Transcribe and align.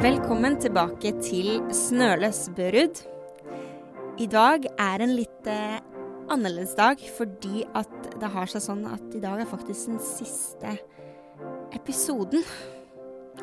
Velkommen 0.00 0.54
tilbake 0.56 1.10
til 1.20 1.58
Snøløs 1.76 2.46
Børud. 2.56 3.00
I 4.16 4.26
dag 4.32 4.64
er 4.80 5.02
en 5.04 5.12
litt 5.12 5.48
eh, 5.50 5.76
annerledes 6.32 6.72
dag 6.78 7.02
fordi 7.18 7.66
at 7.76 7.92
det 8.20 8.30
har 8.32 8.48
seg 8.48 8.64
sånn 8.64 8.86
at 8.88 9.12
i 9.16 9.20
dag 9.20 9.42
er 9.42 9.50
faktisk 9.50 9.90
den 9.92 10.00
siste 10.00 10.72
episoden. 11.76 12.44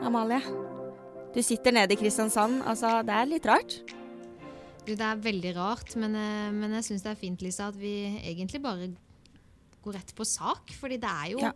Amalie, 0.01 0.41
du 1.35 1.39
sitter 1.45 1.77
nede 1.77 1.93
i 1.93 1.99
Kristiansand. 2.01 2.63
Altså, 2.65 2.97
det 3.05 3.15
er 3.19 3.31
litt 3.35 3.47
rart. 3.49 3.77
Du, 4.87 4.93
det 4.95 5.03
er 5.03 5.23
veldig 5.29 5.55
rart, 5.59 5.93
men, 5.99 6.17
eh, 6.17 6.51
men 6.57 6.77
jeg 6.79 6.89
syns 6.91 7.05
det 7.05 7.13
er 7.13 7.21
fint, 7.21 7.45
Lisa, 7.45 7.69
at 7.69 7.77
vi 7.77 7.95
egentlig 8.23 8.63
bare 8.65 8.89
går 9.85 9.99
rett 10.01 10.15
på 10.17 10.25
sak. 10.25 10.73
Fordi 10.81 10.97
det 11.01 11.13
er 11.13 11.33
jo 11.37 11.43
Ja. 11.45 11.53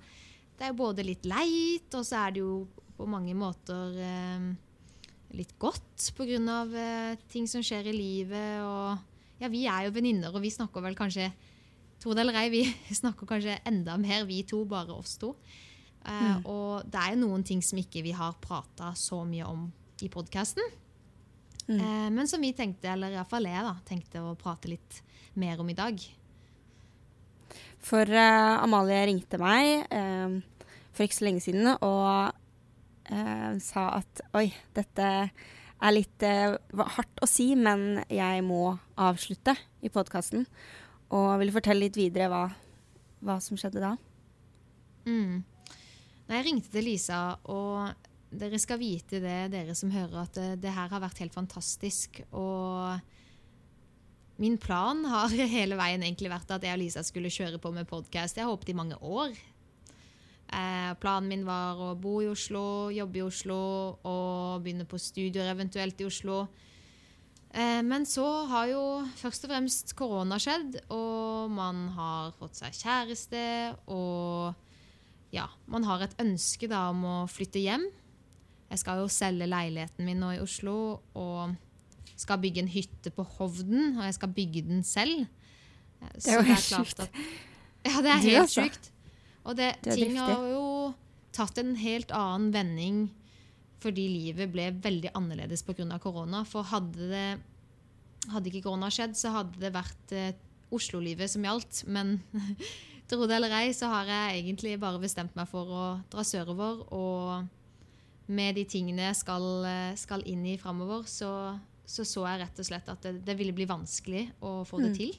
det 0.58 0.68
er 0.68 0.76
jo 0.76 0.82
både 0.86 1.10
litt 1.10 1.26
leit, 1.26 1.90
og 1.98 2.06
så 2.06 2.28
er 2.28 2.36
det 2.38 2.46
jo 2.46 2.68
på 2.98 3.08
mange 3.10 3.34
måter 3.34 3.98
eh, 3.98 4.52
litt 5.38 5.54
godt 5.62 6.12
pga. 6.18 6.58
Eh, 6.84 7.16
ting 7.32 7.48
som 7.50 7.64
skjer 7.64 7.90
i 7.92 7.96
livet. 7.96 8.62
Og 8.66 9.42
ja, 9.42 9.50
vi 9.52 9.66
er 9.70 9.88
jo 9.88 9.96
venninner, 9.96 10.34
og 10.34 10.44
vi 10.44 10.54
snakker 10.54 10.84
vel 10.86 10.98
kanskje 10.98 11.32
to 12.02 12.16
eller 12.18 12.38
ei, 12.40 12.48
vi 12.50 12.64
snakker 13.02 13.30
kanskje 13.30 13.60
enda 13.70 13.98
mer, 14.02 14.26
vi 14.30 14.42
to, 14.48 14.64
bare 14.66 14.94
oss 14.96 15.18
to. 15.22 15.36
Eh, 16.02 16.38
Og 16.50 16.88
det 16.90 17.02
er 17.02 17.16
jo 17.16 17.24
noen 17.28 17.46
ting 17.46 17.62
som 17.66 17.80
ikke 17.82 18.04
vi 18.06 18.16
har 18.18 18.40
prata 18.42 18.94
så 18.98 19.22
mye 19.28 19.46
om 19.46 19.68
i 20.02 20.10
podkasten. 20.10 20.64
Eh, 21.70 22.10
men 22.10 22.28
som 22.28 22.42
vi 22.42 22.54
tenkte, 22.58 22.90
eller 22.92 23.14
iallfall 23.14 23.48
jeg, 23.48 23.64
da, 23.68 23.76
tenkte 23.88 24.24
å 24.26 24.36
prate 24.40 24.72
litt 24.72 25.02
mer 25.40 25.62
om 25.62 25.70
i 25.70 25.78
dag. 25.78 26.02
For 27.82 28.06
uh, 28.06 28.62
Amalie 28.62 29.08
ringte 29.10 29.40
meg 29.42 29.88
uh, 29.90 30.38
for 30.94 31.08
ikke 31.08 31.18
så 31.18 31.26
lenge 31.26 31.42
siden 31.42 31.70
og 31.74 32.41
eh, 33.12 33.58
sa 33.64 33.88
at 34.00 34.24
oi, 34.38 34.48
dette 34.76 35.08
er 35.82 35.96
litt 35.96 36.26
eh, 36.26 36.56
hardt 36.96 37.24
å 37.24 37.30
si, 37.30 37.52
men 37.58 38.04
jeg 38.12 38.44
må 38.46 38.78
avslutte 39.02 39.56
i 39.82 39.92
podkasten. 39.94 40.46
Og 41.12 41.32
vil 41.42 41.54
fortelle 41.54 41.88
litt 41.88 42.00
videre 42.00 42.30
hva, 42.32 42.46
hva 43.26 43.40
som 43.44 43.60
skjedde 43.60 43.84
da. 43.84 43.96
Mm. 45.08 45.42
Nei, 46.28 46.38
jeg 46.38 46.48
ringte 46.48 46.72
til 46.72 46.88
Lisa, 46.88 47.22
og 47.52 47.92
dere 48.32 48.60
skal 48.62 48.80
vite 48.80 49.20
det, 49.20 49.52
dere 49.52 49.76
som 49.76 49.92
hører, 49.92 50.22
at 50.24 50.38
det, 50.38 50.50
det 50.64 50.72
her 50.76 50.92
har 50.94 51.04
vært 51.04 51.20
helt 51.24 51.36
fantastisk. 51.36 52.22
Og 52.32 53.02
min 54.42 54.58
plan 54.62 55.04
har 55.12 55.34
hele 55.58 55.80
veien 55.80 56.06
egentlig 56.06 56.32
vært 56.32 56.54
at 56.56 56.64
jeg 56.66 56.78
og 56.78 56.84
Lisa 56.84 57.04
skulle 57.06 57.34
kjøre 57.34 57.60
på 57.62 57.74
med 57.76 57.90
podkast. 57.90 58.38
Jeg 58.38 58.48
har 58.48 58.54
håpet 58.54 58.72
i 58.72 58.78
mange 58.78 58.98
år. 59.02 59.36
Eh, 60.52 60.92
planen 61.00 61.30
min 61.32 61.46
var 61.48 61.80
å 61.80 61.94
bo 61.96 62.18
i 62.20 62.28
Oslo, 62.28 62.92
jobbe 62.92 63.22
i 63.22 63.24
Oslo 63.24 63.62
og 64.04 64.66
begynne 64.66 64.84
på 64.90 65.00
studier 65.00 65.48
eventuelt 65.48 66.02
i 66.04 66.08
Oslo. 66.10 66.42
Eh, 67.52 67.80
men 67.84 68.04
så 68.08 68.26
har 68.52 68.68
jo 68.72 68.84
først 69.20 69.48
og 69.48 69.54
fremst 69.54 69.96
korona 70.00 70.40
skjedd, 70.40 70.76
og 70.92 71.52
man 71.56 71.86
har 71.96 72.36
fått 72.40 72.60
seg 72.60 72.76
kjæreste, 72.82 73.46
og 73.92 74.52
ja, 75.36 75.48
man 75.72 75.88
har 75.88 76.04
et 76.04 76.16
ønske 76.20 76.68
da 76.72 76.90
om 76.92 77.04
å 77.08 77.18
flytte 77.32 77.64
hjem. 77.64 77.88
Jeg 78.72 78.84
skal 78.84 79.00
jo 79.04 79.12
selge 79.12 79.48
leiligheten 79.48 80.08
min 80.08 80.20
nå 80.20 80.34
i 80.36 80.44
Oslo, 80.44 81.00
og 81.16 81.56
skal 82.20 82.40
bygge 82.44 82.64
en 82.66 82.72
hytte 82.72 83.12
på 83.16 83.24
Hovden, 83.38 83.98
og 83.98 84.04
jeg 84.04 84.20
skal 84.20 84.36
bygge 84.36 84.68
den 84.68 84.84
selv. 84.88 85.26
Så 86.18 86.28
Det 86.28 86.34
er 86.34 86.40
jo 86.40 86.48
helt 86.52 86.68
sjukt. 86.68 87.08
Ja, 87.82 88.02
det 88.04 88.12
er 88.12 88.20
helt 88.28 88.44
altså. 88.44 88.68
sjukt. 88.68 88.91
Og 89.46 89.58
det, 89.58 89.74
Du 89.82 89.90
er 89.90 89.98
ting 89.98 90.14
driftig. 90.14 90.36
har 90.36 90.48
jo 90.52 90.94
tatt 91.36 91.58
en 91.62 91.76
helt 91.80 92.12
annen 92.16 92.52
vending 92.54 93.02
fordi 93.82 94.04
livet 94.12 94.52
ble 94.54 94.68
veldig 94.78 95.10
annerledes 95.18 95.64
pga. 95.66 95.98
korona. 96.00 96.44
For 96.46 96.68
hadde, 96.70 97.08
det, 97.10 97.40
hadde 98.30 98.52
ikke 98.52 98.68
korona 98.68 98.92
skjedd, 98.94 99.16
så 99.18 99.32
hadde 99.34 99.58
det 99.58 99.74
vært 99.74 100.14
eh, 100.14 100.36
Oslo-livet 100.72 101.32
som 101.32 101.44
gjaldt. 101.48 101.82
Men 101.90 102.20
tro 103.10 103.26
det 103.26 103.40
eller 103.40 103.56
ei, 103.58 103.72
så 103.74 103.90
har 103.90 104.12
jeg 104.12 104.44
egentlig 104.44 104.76
bare 104.80 105.02
bestemt 105.02 105.34
meg 105.36 105.50
for 105.50 105.74
å 105.74 105.88
dra 106.14 106.22
sørover. 106.28 106.86
Og 106.94 108.30
med 108.32 108.56
de 108.60 108.68
tingene 108.70 109.10
jeg 109.10 109.18
skal, 109.24 109.50
eh, 109.66 109.98
skal 109.98 110.22
inn 110.30 110.46
i 110.46 110.60
framover, 110.62 111.10
så, 111.10 111.58
så 111.82 112.06
så 112.06 112.28
jeg 112.30 112.44
rett 112.46 112.62
og 112.62 112.70
slett 112.70 112.94
at 112.94 113.02
det, 113.10 113.18
det 113.26 113.38
ville 113.40 113.58
bli 113.58 113.66
vanskelig 113.66 114.28
å 114.46 114.62
få 114.70 114.84
det 114.86 114.94
til. 115.02 115.18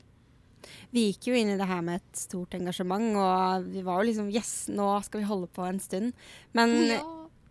Vi 0.92 1.08
gikk 1.12 1.28
jo 1.30 1.34
inn 1.38 1.52
i 1.54 1.58
det 1.60 1.66
her 1.68 1.82
med 1.82 2.00
et 2.00 2.16
stort 2.20 2.54
engasjement, 2.58 3.16
og 3.16 3.68
vi 3.72 3.82
var 3.86 4.00
jo 4.02 4.08
liksom 4.10 4.30
Yes, 4.32 4.68
nå 4.72 4.88
skal 5.04 5.20
vi 5.22 5.26
holde 5.30 5.48
på 5.52 5.66
en 5.68 5.80
stund. 5.80 6.12
Men 6.54 6.74
Ja. 6.88 7.02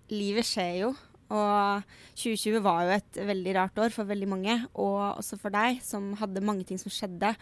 livet 0.09 0.45
skjer 0.45 0.79
jo. 0.81 0.91
Og 1.31 1.83
2020 2.19 2.59
var 2.61 2.83
jo 2.83 2.89
et 2.97 3.19
veldig 3.27 3.53
rart 3.55 3.77
år 3.79 3.91
for 3.95 4.03
veldig 4.03 4.27
mange, 4.27 4.55
og 4.75 5.17
også 5.21 5.37
for 5.39 5.49
deg, 5.49 5.79
som 5.81 6.13
hadde 6.19 6.43
mange 6.43 6.65
ting 6.67 6.77
som 6.77 6.91
skjedde. 6.91 7.35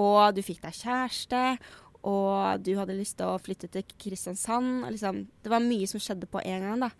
Og 0.00 0.34
du 0.34 0.40
fikk 0.42 0.62
deg 0.62 0.72
kjæreste, 0.72 1.58
og 2.04 2.62
du 2.64 2.74
hadde 2.76 2.96
lyst 2.96 3.18
til 3.18 3.26
å 3.26 3.38
flytte 3.40 3.68
til 3.72 3.84
Kristiansand. 4.00 4.84
Og 4.86 4.92
liksom, 4.92 5.26
det 5.44 5.52
var 5.52 5.60
mye 5.60 5.86
som 5.88 6.00
skjedde 6.00 6.26
på 6.28 6.40
en 6.44 6.64
gang. 6.68 6.80
da. 6.80 6.90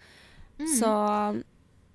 Så, 0.79 0.91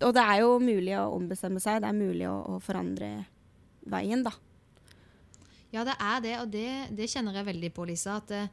og 0.02 0.14
det 0.14 0.24
er 0.26 0.42
jo 0.42 0.60
mulig 0.60 0.98
å 0.98 1.14
ombestemme 1.16 1.62
seg. 1.62 1.82
Det 1.82 1.90
er 1.90 1.98
mulig 1.98 2.28
å, 2.30 2.36
å 2.56 2.60
forandre 2.60 3.26
veien, 3.90 4.24
da. 4.26 4.32
Ja, 5.74 5.86
det 5.86 5.96
er 6.02 6.22
det, 6.24 6.36
og 6.42 6.52
det, 6.54 6.70
det 6.98 7.10
kjenner 7.12 7.36
jeg 7.38 7.50
veldig 7.52 7.72
på, 7.76 7.86
Lisa. 7.86 8.18
At 8.18 8.32
det, 8.32 8.44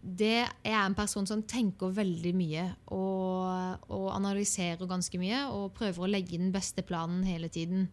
det 0.00 0.36
jeg 0.40 0.74
er 0.74 0.82
en 0.82 0.96
person 0.98 1.28
som 1.28 1.42
tenker 1.46 1.92
veldig 1.94 2.32
mye 2.34 2.66
og, 2.96 3.88
og 3.92 4.06
analyserer 4.16 4.88
ganske 4.90 5.20
mye 5.20 5.44
og 5.54 5.74
prøver 5.76 6.06
å 6.06 6.10
legge 6.10 6.40
den 6.40 6.52
beste 6.54 6.82
planen 6.86 7.22
hele 7.28 7.50
tiden. 7.52 7.88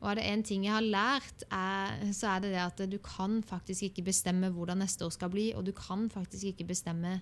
Og 0.00 0.08
er 0.08 0.16
det 0.16 0.28
én 0.30 0.44
ting 0.46 0.64
jeg 0.64 0.72
har 0.72 0.86
lært, 0.86 1.42
er, 1.52 2.06
så 2.16 2.32
er 2.32 2.44
det 2.44 2.54
det 2.54 2.62
at 2.62 2.84
du 2.88 2.96
kan 3.04 3.42
faktisk 3.44 3.90
ikke 3.90 4.06
bestemme 4.08 4.48
hvordan 4.54 4.80
neste 4.80 5.04
år 5.04 5.12
skal 5.12 5.32
bli, 5.32 5.50
og 5.52 5.66
du 5.66 5.74
kan 5.76 6.06
faktisk 6.12 6.54
ikke 6.54 6.70
bestemme 6.70 7.18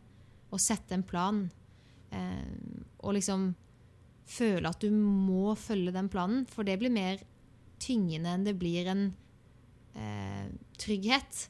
å 0.55 0.61
sette 0.63 0.95
en 0.95 1.03
plan 1.05 1.43
eh, 2.15 2.53
og 3.03 3.17
liksom 3.19 3.51
føle 4.29 4.71
at 4.71 4.79
du 4.85 4.93
må 4.95 5.57
følge 5.59 5.93
den 5.97 6.11
planen, 6.13 6.47
for 6.47 6.63
det 6.63 6.79
blir 6.79 6.93
mer 6.95 7.19
tyngende 7.83 8.31
enn 8.37 8.47
det 8.47 8.55
blir 8.61 8.87
en 8.93 9.09
eh, 9.95 10.49
trygghet. 10.81 11.45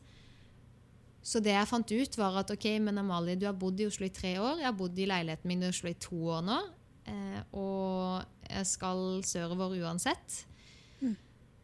Så 1.28 1.42
det 1.44 1.52
jeg 1.52 1.68
fant 1.68 1.92
ut, 1.92 2.18
var 2.20 2.40
at 2.40 2.50
ok, 2.54 2.66
men 2.80 3.00
Amalie, 3.02 3.36
du 3.36 3.44
har 3.48 3.56
bodd 3.58 3.80
i 3.82 3.88
Oslo 3.88 4.06
i 4.06 4.14
tre 4.14 4.36
år. 4.40 4.62
Jeg 4.62 4.70
har 4.70 4.76
bodd 4.78 4.98
i 4.98 5.08
leiligheten 5.10 5.50
min 5.50 5.66
i 5.66 5.72
Oslo 5.72 5.90
i 5.90 5.98
to 6.00 6.20
år 6.38 6.44
nå. 6.46 6.58
Eh, 7.08 7.40
og 7.56 8.48
jeg 8.48 8.68
skal 8.68 9.02
sørover 9.26 9.76
uansett. 9.82 10.44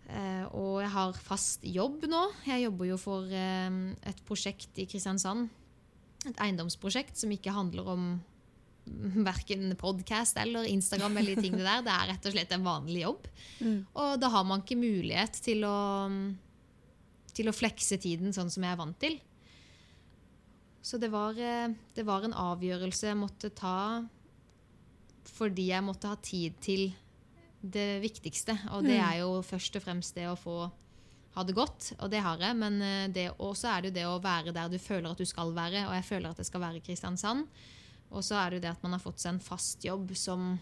Eh, 0.04 0.44
og 0.52 0.82
jeg 0.82 0.92
har 0.92 1.16
fast 1.16 1.64
jobb 1.64 2.04
nå. 2.10 2.26
Jeg 2.44 2.66
jobber 2.66 2.90
jo 2.90 3.00
for 3.00 3.30
eh, 3.32 3.80
et 4.04 4.20
prosjekt 4.28 4.76
i 4.82 4.86
Kristiansand. 4.90 5.48
Et 6.28 6.40
eiendomsprosjekt 6.44 7.16
som 7.20 7.32
ikke 7.32 7.54
handler 7.54 7.88
om 7.94 8.06
verken 9.30 9.72
podkast 9.80 10.36
eller 10.40 10.68
Instagram 10.68 11.16
eller 11.16 11.36
de 11.36 11.46
tingene 11.46 11.64
der. 11.64 11.84
Det 11.86 11.94
er 11.94 12.10
rett 12.12 12.28
og 12.28 12.36
slett 12.36 12.52
en 12.52 12.68
vanlig 12.68 13.06
jobb. 13.06 13.30
Og 13.96 14.20
da 14.20 14.32
har 14.36 14.44
man 14.48 14.64
ikke 14.64 14.80
mulighet 14.80 15.40
til 15.44 15.64
å, 15.64 15.76
til 17.34 17.50
å 17.50 17.54
flekse 17.56 17.98
tiden 18.00 18.34
sånn 18.34 18.52
som 18.52 18.64
jeg 18.64 18.74
er 18.74 18.80
vant 18.80 18.98
til. 19.00 19.18
Så 20.84 21.00
det 21.00 21.10
var, 21.12 21.38
eh, 21.38 21.72
det 21.96 22.04
var 22.04 22.24
en 22.24 22.36
avgjørelse 22.36 23.08
jeg 23.08 23.20
måtte 23.20 23.50
ta 23.54 24.04
fordi 25.34 25.70
jeg 25.70 25.82
måtte 25.82 26.10
ha 26.10 26.16
tid 26.20 26.56
til 26.62 26.90
det 27.64 28.02
viktigste. 28.02 28.58
Og 28.76 28.84
det 28.84 28.98
er 29.00 29.22
jo 29.22 29.40
først 29.42 29.78
og 29.80 29.84
fremst 29.86 30.14
det 30.14 30.26
å 30.28 30.36
få 30.36 30.58
ha 31.34 31.42
det 31.42 31.54
godt, 31.56 31.94
og 31.98 32.10
det 32.12 32.20
har 32.22 32.38
jeg. 32.38 32.56
Men 32.60 32.76
så 33.14 33.24
også 33.42 33.70
er 33.72 33.80
det 33.80 33.90
jo 33.90 33.96
det 33.96 34.04
å 34.06 34.20
være 34.22 34.52
der 34.54 34.68
du 34.70 34.78
føler 34.78 35.10
at 35.10 35.18
du 35.18 35.26
skal 35.26 35.50
være, 35.56 35.86
og 35.88 35.96
jeg 35.96 36.06
føler 36.06 36.30
at 36.30 36.42
jeg 36.42 36.50
skal 36.50 36.62
være 36.62 36.78
i 36.78 36.84
Kristiansand. 36.84 37.48
Og 38.14 38.22
så 38.22 38.38
er 38.38 38.50
det 38.50 38.60
jo 38.60 38.64
det 38.66 38.74
at 38.76 38.84
man 38.84 38.94
har 38.94 39.02
fått 39.02 39.22
seg 39.22 39.34
en 39.34 39.42
fast 39.42 39.84
jobb 39.84 40.12
som, 40.18 40.54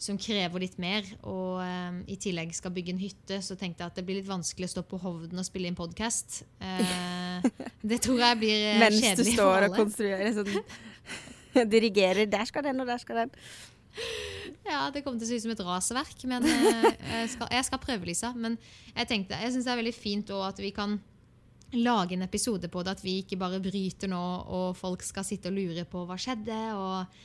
som 0.00 0.16
krever 0.20 0.64
litt 0.64 0.78
mer. 0.80 1.06
Og 1.28 1.60
eh, 1.62 1.98
i 2.14 2.16
tillegg 2.20 2.54
skal 2.56 2.72
bygge 2.74 2.94
en 2.94 3.02
hytte, 3.02 3.40
så 3.44 3.56
tenkte 3.60 3.84
jeg 3.84 3.92
at 3.92 3.98
det 4.00 4.04
blir 4.08 4.20
litt 4.20 4.30
vanskelig 4.30 4.70
å 4.70 4.74
stå 4.74 4.84
på 4.88 5.00
Hovden 5.02 5.42
og 5.42 5.46
spille 5.46 5.68
inn 5.68 5.78
podkast. 5.78 6.42
Eh, 6.64 7.50
det 7.92 8.00
tror 8.04 8.22
jeg 8.24 8.40
blir 8.40 8.62
kjedelig 8.80 8.80
for 8.80 8.86
alle. 8.86 8.94
Mens 8.96 9.20
du 9.20 9.32
står 9.34 9.68
og 9.68 9.76
konstruerer 9.76 10.32
sånn 10.38 10.54
Dirigerer. 11.74 12.30
Der 12.30 12.46
skal 12.48 12.64
den, 12.64 12.80
og 12.80 12.88
der 12.88 13.00
skal 13.02 13.24
den. 13.24 13.36
Ja, 14.64 14.84
det 14.94 15.02
kommer 15.02 15.18
til 15.18 15.26
å 15.26 15.30
se 15.30 15.38
ut 15.40 15.44
som 15.44 15.52
et 15.52 15.62
rasverk. 15.66 16.24
men 16.30 16.46
eh, 16.46 16.86
jeg, 16.86 17.32
skal, 17.34 17.50
jeg 17.58 17.66
skal 17.68 17.82
prøve, 17.82 18.08
Lisa. 18.08 18.32
Men 18.36 18.56
jeg 18.94 19.10
tenkte, 19.10 19.40
jeg 19.42 19.52
syns 19.52 19.66
det 19.66 19.74
er 19.74 19.82
veldig 19.82 19.96
fint 19.96 20.30
også 20.32 20.54
at 20.54 20.62
vi 20.62 20.70
kan 20.76 20.96
lage 21.76 22.16
en 22.16 22.24
episode 22.24 22.70
på 22.72 22.84
det. 22.86 22.96
At 22.96 23.04
vi 23.04 23.18
ikke 23.20 23.38
bare 23.40 23.60
bryter 23.60 24.08
nå, 24.10 24.22
og 24.48 24.78
folk 24.78 25.04
skal 25.04 25.26
sitte 25.26 25.52
og 25.52 25.58
lure 25.58 25.84
på 25.90 26.06
hva 26.08 26.16
skjedde. 26.20 26.60
Og 26.78 27.20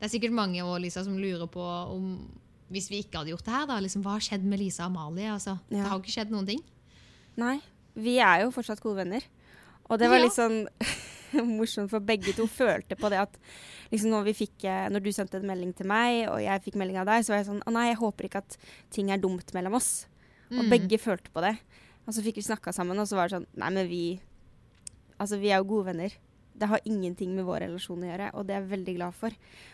det 0.00 0.06
er 0.08 0.12
sikkert 0.18 0.32
mange 0.32 0.62
også, 0.64 0.80
Lisa, 0.82 1.04
som 1.04 1.18
lurer 1.20 1.46
på 1.52 1.60
om 1.94 2.30
hvis 2.70 2.88
vi 2.88 3.00
ikke 3.02 3.18
hadde 3.18 3.32
gjort 3.34 3.44
det 3.44 3.52
her, 3.52 3.66
da, 3.66 3.76
liksom, 3.82 4.02
hva 4.06 4.12
har 4.16 4.20
skjedd 4.24 4.44
med 4.46 4.60
Lisa 4.62 4.84
og 4.86 4.92
Amalie? 4.94 5.26
Altså, 5.32 5.58
Det 5.68 5.80
har 5.82 5.90
jo 5.96 6.02
ikke 6.04 6.12
skjedd 6.14 6.30
noen 6.30 6.46
ting. 6.46 6.60
Nei. 7.36 7.56
Vi 7.98 8.18
er 8.22 8.44
jo 8.44 8.52
fortsatt 8.54 8.80
gode 8.80 8.96
venner. 9.02 9.24
Og 9.90 9.98
det 9.98 10.08
var 10.08 10.18
Ja. 10.18 10.24
litt 10.24 10.36
sånn 10.38 10.68
morsomt, 11.58 11.90
for 11.90 11.98
begge 12.00 12.32
to 12.36 12.46
følte 12.46 12.94
på 12.98 13.10
det 13.10 13.18
at 13.24 13.34
liksom 13.90 14.10
når, 14.14 14.24
vi 14.30 14.34
fikk, 14.46 14.64
eh, 14.70 14.86
når 14.88 15.02
du 15.02 15.10
sendte 15.12 15.34
en 15.40 15.46
melding 15.50 15.74
til 15.74 15.86
meg, 15.90 16.28
og 16.30 16.38
jeg 16.42 16.62
fikk 16.62 16.78
melding 16.78 16.98
av 17.02 17.06
deg, 17.10 17.24
så 17.26 17.34
var 17.34 17.42
jeg 17.42 17.48
sånn 17.50 17.62
Å 17.66 17.72
nei, 17.74 17.88
jeg 17.90 17.98
håper 17.98 18.28
ikke 18.28 18.42
at 18.44 18.56
ting 18.94 19.10
er 19.10 19.18
dumt 19.18 19.52
mellom 19.52 19.74
oss. 19.74 20.06
Og 20.50 20.64
Mm. 20.64 20.70
begge 20.70 20.98
følte 20.98 21.30
på 21.34 21.40
det. 21.42 21.58
Og 22.06 22.14
så 22.14 22.22
fikk 22.22 22.36
vi 22.36 22.42
snakka 22.46 22.72
sammen, 22.72 22.98
og 22.98 23.06
så 23.06 23.14
var 23.18 23.28
det 23.28 23.34
sånn 23.40 23.46
Nei, 23.56 23.70
men 23.70 23.88
vi 23.88 24.20
Altså, 25.20 25.38
vi 25.38 25.50
er 25.50 25.58
jo 25.58 25.64
gode 25.64 25.86
venner. 25.92 26.10
Det 26.56 26.68
har 26.68 26.80
ingenting 26.86 27.34
med 27.36 27.44
vår 27.44 27.60
relasjon 27.66 28.00
å 28.00 28.08
gjøre, 28.08 28.30
og 28.34 28.46
det 28.46 28.54
er 28.56 28.60
jeg 28.62 28.70
veldig 28.70 28.94
glad 28.96 29.14
for. 29.14 29.30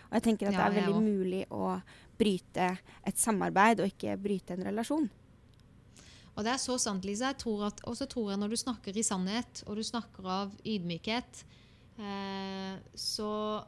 Og 0.09 0.13
jeg 0.19 0.23
tenker 0.23 0.49
at 0.49 0.55
Ja, 0.57 0.69
det 0.71 0.79
er 0.79 0.83
veldig 0.87 1.03
mulig 1.03 1.43
å 1.51 1.77
bryte 2.19 2.79
et 3.05 3.19
samarbeid, 3.21 3.81
og 3.81 3.91
ikke 3.91 4.17
bryte 4.21 4.55
en 4.57 4.65
relasjon. 4.65 5.09
Og 6.37 6.45
det 6.45 6.53
er 6.53 6.61
så 6.61 6.77
sant, 6.79 7.05
Lisa. 7.09 7.31
Jeg 7.33 7.39
tror 7.41 7.67
at, 7.71 7.81
og 7.89 7.97
så 7.97 8.07
tror 8.09 8.31
jeg 8.33 8.41
når 8.43 8.53
du 8.53 8.57
snakker 8.61 8.97
i 8.97 9.03
sannhet, 9.07 9.63
og 9.67 9.77
du 9.77 9.83
snakker 9.83 10.27
av 10.29 10.53
ydmykhet, 10.69 11.45
eh, 11.99 12.77
så 12.95 13.65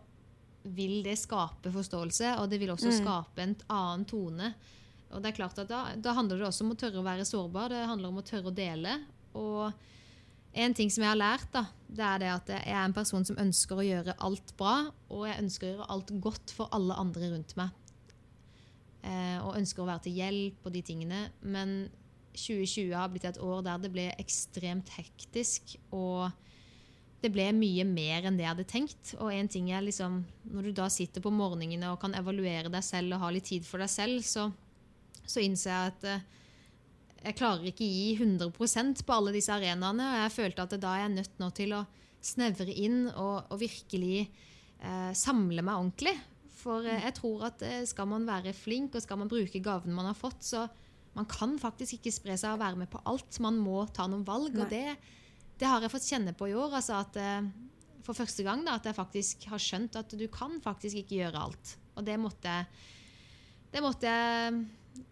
vil 0.68 1.02
det 1.02 1.16
skape 1.16 1.72
forståelse, 1.72 2.34
og 2.42 2.50
det 2.50 2.58
vil 2.60 2.68
også 2.74 2.90
Mm. 2.92 2.98
skape 3.00 3.38
en 3.42 3.56
annen 3.70 4.04
tone. 4.04 4.54
Og 5.12 5.22
det 5.22 5.32
er 5.32 5.36
klart 5.36 5.58
at 5.58 5.68
da, 5.68 5.94
da 5.96 6.12
handler 6.12 6.36
det 6.38 6.46
også 6.48 6.64
om 6.66 6.72
å 6.74 6.76
tørre 6.76 7.00
å 7.00 7.06
være 7.06 7.24
sårbar, 7.24 7.68
det 7.70 7.86
handler 7.88 8.08
om 8.08 8.18
å 8.20 8.24
tørre 8.26 8.50
å 8.50 8.54
dele. 8.54 8.98
Og 9.34 9.72
en 10.52 10.74
ting 10.74 10.90
som 10.90 11.04
jeg 11.04 11.12
har 11.12 11.20
lært, 11.20 11.50
da, 11.52 11.66
det 11.88 12.04
er 12.04 12.22
det 12.22 12.30
at 12.32 12.50
jeg 12.54 12.72
er 12.72 12.84
en 12.84 12.96
person 12.96 13.24
som 13.26 13.38
ønsker 13.40 13.78
å 13.78 13.84
gjøre 13.84 14.16
alt 14.24 14.54
bra, 14.58 14.88
og 15.12 15.26
jeg 15.28 15.42
ønsker 15.42 15.66
å 15.66 15.72
gjøre 15.72 15.90
alt 15.94 16.12
godt 16.24 16.54
for 16.56 16.72
alle 16.74 16.96
andre 16.98 17.30
rundt 17.34 17.54
meg. 17.58 17.74
Eh, 19.06 19.38
og 19.44 19.56
ønsker 19.58 19.84
å 19.84 19.88
være 19.88 20.06
til 20.08 20.18
hjelp 20.18 20.66
og 20.66 20.74
de 20.74 20.82
tingene. 20.84 21.22
Men 21.40 21.78
2020 22.34 22.92
har 22.96 23.10
blitt 23.12 23.28
et 23.28 23.40
år 23.42 23.64
der 23.66 23.82
det 23.82 23.92
ble 23.94 24.08
ekstremt 24.18 24.90
hektisk, 24.96 25.76
og 25.94 26.28
det 27.22 27.30
ble 27.34 27.48
mye 27.56 27.84
mer 27.86 28.28
enn 28.28 28.38
det 28.38 28.44
jeg 28.44 28.52
hadde 28.52 28.68
tenkt. 28.70 29.12
Og 29.18 29.32
en 29.34 29.50
ting 29.50 29.70
er 29.74 29.84
liksom 29.84 30.22
Når 30.48 30.68
du 30.68 30.72
da 30.80 30.88
sitter 30.92 31.22
på 31.24 31.34
morgenene 31.34 31.92
og 31.92 32.00
kan 32.02 32.14
evaluere 32.14 32.70
deg 32.72 32.84
selv 32.84 33.16
og 33.16 33.24
ha 33.24 33.30
litt 33.34 33.48
tid 33.50 33.66
for 33.66 33.82
deg 33.82 33.90
selv, 33.92 34.22
så, 34.26 34.48
så 35.26 35.42
innser 35.44 35.72
jeg 35.72 35.94
at 35.94 36.08
eh, 36.08 36.26
jeg 37.24 37.36
klarer 37.38 37.66
ikke 37.70 37.86
gi 37.86 38.16
100% 38.18 39.02
på 39.06 39.14
alle 39.16 39.32
disse 39.34 39.52
arenaene. 39.54 40.04
Og 40.14 40.20
jeg 40.24 40.34
følte 40.36 40.64
at 40.66 40.76
da 40.80 40.94
er 40.96 41.04
jeg 41.06 41.14
nødt 41.16 41.38
nå 41.42 41.48
til 41.56 41.74
å 41.78 41.84
snevre 42.24 42.74
inn 42.74 43.06
og, 43.12 43.48
og 43.52 43.60
virkelig 43.60 44.20
eh, 44.24 45.12
samle 45.18 45.62
meg 45.64 45.78
ordentlig. 45.80 46.14
For 46.58 46.86
eh, 46.86 47.02
jeg 47.06 47.16
tror 47.18 47.46
at 47.50 47.62
eh, 47.66 47.84
skal 47.88 48.10
man 48.10 48.26
være 48.28 48.54
flink 48.56 48.94
og 48.98 49.04
skal 49.04 49.20
man 49.22 49.30
bruke 49.30 49.62
gaven 49.62 49.94
man 49.94 50.10
har 50.10 50.18
fått, 50.18 50.42
så 50.46 50.66
man 51.18 51.26
kan 51.30 51.56
faktisk 51.58 51.96
ikke 51.98 52.12
spre 52.14 52.36
seg 52.38 52.54
og 52.54 52.60
være 52.62 52.78
med 52.82 52.90
på 52.92 53.00
alt. 53.10 53.40
Man 53.42 53.58
må 53.58 53.80
ta 53.94 54.06
noen 54.10 54.26
valg. 54.26 54.54
Nei. 54.54 54.62
Og 54.66 54.70
det, 54.70 55.14
det 55.58 55.66
har 55.70 55.82
jeg 55.82 55.94
fått 55.94 56.06
kjenne 56.10 56.34
på 56.38 56.50
i 56.50 56.54
år. 56.58 56.76
Altså 56.78 57.00
at, 57.00 57.18
eh, 57.18 57.48
for 58.06 58.16
første 58.18 58.46
gang 58.46 58.62
da, 58.66 58.76
at 58.78 58.86
jeg 58.86 58.96
faktisk 58.98 59.48
har 59.50 59.62
skjønt 59.62 59.98
at 59.98 60.14
du 60.18 60.26
kan 60.32 60.58
faktisk 60.64 61.02
ikke 61.02 61.18
gjøre 61.24 61.42
alt. 61.48 61.74
Og 61.98 62.06
det 62.06 62.14
måtte 62.22 62.46
jeg 62.60 62.70
det 63.68 63.82
måtte, 63.84 64.08
jeg- 64.08 64.62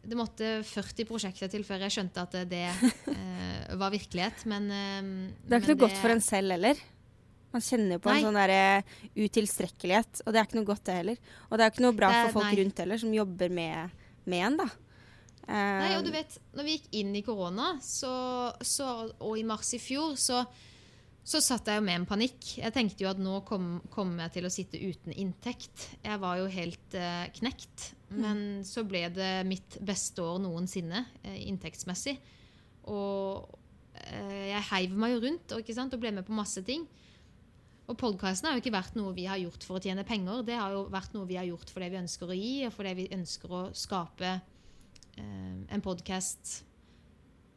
det 0.07 0.17
måtte 0.19 0.51
40 0.63 1.07
prosjekter 1.09 1.51
til 1.51 1.65
før 1.67 1.83
jeg 1.87 1.97
skjønte 1.97 2.23
at 2.23 2.37
det 2.51 2.65
eh, 2.71 3.75
var 3.79 3.91
virkelighet. 3.95 4.45
Men 4.51 4.69
eh, 4.71 5.09
Det 5.43 5.57
er 5.57 5.65
ikke 5.65 5.75
noe 5.75 5.81
noe 5.81 5.85
godt 5.89 5.99
for 6.03 6.15
en 6.15 6.23
selv 6.25 6.55
heller. 6.55 6.83
Man 7.55 7.65
kjenner 7.65 8.01
på 8.03 8.11
Nei. 8.11 8.19
en 8.21 8.27
sånn 8.27 8.37
der, 8.37 8.97
utilstrekkelighet, 9.17 10.23
og 10.27 10.35
det 10.35 10.41
er 10.41 10.49
ikke 10.49 10.59
noe 10.59 10.69
godt, 10.69 10.85
det 10.89 10.97
heller. 10.99 11.21
Og 11.49 11.57
det 11.57 11.65
er 11.67 11.73
ikke 11.73 11.85
noe 11.87 11.97
bra 11.97 12.11
for 12.19 12.35
folk 12.39 12.51
nei. 12.51 12.59
rundt 12.61 12.83
heller, 12.83 13.01
som 13.01 13.15
jobber 13.17 13.55
med, 13.59 14.03
med 14.29 14.45
en, 14.51 14.59
da. 14.61 14.67
Eh, 15.47 15.81
Nei, 15.81 15.91
og 15.97 16.05
du 16.07 16.11
vet, 16.15 16.39
når 16.59 16.67
vi 16.67 16.75
gikk 16.77 16.89
inn 17.01 17.13
i 17.17 17.23
korona, 17.27 17.69
så, 17.83 18.13
så, 18.67 18.89
og 19.23 19.37
i 19.39 19.45
mars 19.47 19.71
i 19.79 19.81
fjor, 19.81 20.17
så, 20.21 20.43
så 21.27 21.41
satt 21.43 21.71
jeg 21.71 21.81
jo 21.81 21.87
med 21.87 22.01
en 22.03 22.09
panikk. 22.11 22.51
Jeg 22.59 22.75
tenkte 22.75 23.07
jo 23.07 23.13
at 23.13 23.23
nå 23.23 23.39
kom- 23.49 24.19
jeg 24.21 24.35
til 24.37 24.49
å 24.49 24.53
sitte 24.53 24.83
uten 24.83 25.15
inntekt. 25.15 25.89
Jeg 26.05 26.21
var 26.23 26.43
jo 26.43 26.51
helt 26.51 26.99
eh, 26.99 27.29
knekt. 27.39 27.93
Men 28.11 28.63
så 28.65 28.85
ble 28.87 29.09
det 29.11 29.31
mitt 29.49 29.79
beste 29.83 30.23
år 30.23 30.39
noensinne 30.39 31.05
eh, 31.25 31.41
inntektsmessig. 31.49 32.17
Og 32.87 33.49
eh, 33.99 34.53
jeg 34.53 34.67
heiv 34.71 34.95
meg 34.95 35.17
jo 35.17 35.25
rundt 35.25 35.55
og, 35.57 35.65
ikke 35.65 35.75
sant, 35.75 35.95
og 35.97 36.03
ble 36.05 36.13
med 36.15 36.27
på 36.29 36.37
masse 36.37 36.63
ting. 36.67 36.87
Og 37.87 37.99
podkasten 37.99 38.49
har 38.49 38.57
jo 38.57 38.63
ikke 38.63 38.75
vært 38.75 38.97
noe 38.99 39.15
vi 39.15 39.27
har 39.31 39.39
gjort 39.39 39.63
for 39.67 39.79
å 39.79 39.83
tjene 39.83 40.07
penger. 40.07 40.45
Det 40.47 40.55
har 40.59 40.75
jo 40.75 40.87
vært 40.91 41.13
noe 41.15 41.27
vi 41.29 41.39
har 41.39 41.47
gjort 41.47 41.71
fordi 41.71 41.91
vi 41.93 42.01
ønsker 42.03 42.31
å 42.31 42.39
gi, 42.39 42.55
og 42.67 42.73
fordi 42.75 42.95
vi 42.99 43.09
ønsker 43.15 43.53
å 43.59 43.65
skape 43.79 44.33
eh, 44.37 45.59
en 45.75 45.85
podkast 45.85 46.61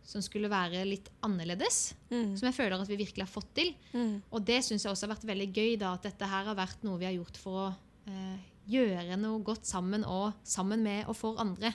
som 0.09 0.23
skulle 0.25 0.49
være 0.49 0.81
litt 0.89 1.09
annerledes. 1.25 1.93
mm, 2.09 2.31
Som 2.39 2.47
jeg 2.49 2.57
føler 2.57 2.81
at 2.81 2.89
vi 2.89 2.97
virkelig 2.97 3.25
har 3.27 3.29
fått 3.29 3.51
til. 3.57 3.75
mm, 3.93 4.15
Og 4.33 4.41
det 4.45 4.63
syns 4.65 4.85
jeg 4.85 4.89
også 4.91 5.05
har 5.05 5.13
vært 5.13 5.27
veldig 5.29 5.49
gøy, 5.53 5.75
da, 5.77 5.93
at 5.93 6.07
dette 6.09 6.29
her 6.29 6.49
har 6.49 6.57
vært 6.57 6.81
noe 6.87 6.97
vi 6.97 7.05
har 7.05 7.13
gjort 7.13 7.37
for 7.37 7.59
å 7.61 7.67
eh, 8.09 8.39
gjøre 8.69 9.17
noe 9.19 9.43
godt 9.45 9.67
sammen, 9.69 10.05
og 10.05 10.37
sammen 10.47 10.83
med 10.85 11.09
og 11.09 11.17
for 11.17 11.39
andre. 11.41 11.73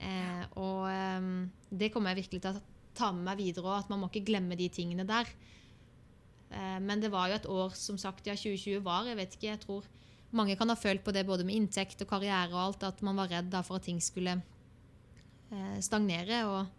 Eh, 0.00 0.44
og 0.60 0.86
eh, 0.90 1.30
det 1.70 1.90
kommer 1.92 2.12
jeg 2.14 2.24
virkelig 2.24 2.42
til 2.44 2.56
å 2.56 2.62
ta 2.96 3.10
med 3.14 3.26
meg 3.28 3.40
videre 3.40 3.68
òg, 3.68 3.84
at 3.84 3.92
man 3.92 4.02
må 4.02 4.10
ikke 4.10 4.26
glemme 4.30 4.58
de 4.58 4.68
tingene 4.72 5.06
der. 5.08 5.28
Eh, 6.50 6.78
men 6.82 7.02
det 7.02 7.12
var 7.12 7.30
jo 7.30 7.38
et 7.38 7.50
år, 7.50 7.76
som 7.78 7.98
sagt, 8.00 8.26
ja, 8.26 8.36
2020 8.38 8.84
var, 8.86 9.08
jeg 9.10 9.18
vet 9.20 9.36
ikke, 9.36 9.50
jeg 9.52 9.64
tror 9.64 9.88
mange 10.36 10.54
kan 10.58 10.70
ha 10.70 10.78
følt 10.78 11.02
på 11.02 11.12
det 11.14 11.26
både 11.26 11.42
med 11.46 11.58
inntekt 11.58 12.04
og 12.04 12.10
karriere 12.12 12.52
og 12.54 12.60
alt, 12.62 12.84
at 12.86 13.00
man 13.06 13.18
var 13.18 13.32
redd 13.32 13.50
da 13.50 13.64
for 13.66 13.80
at 13.80 13.88
ting 13.88 13.98
skulle 14.02 14.38
eh, 14.38 15.78
stagnere. 15.82 16.44
og 16.46 16.76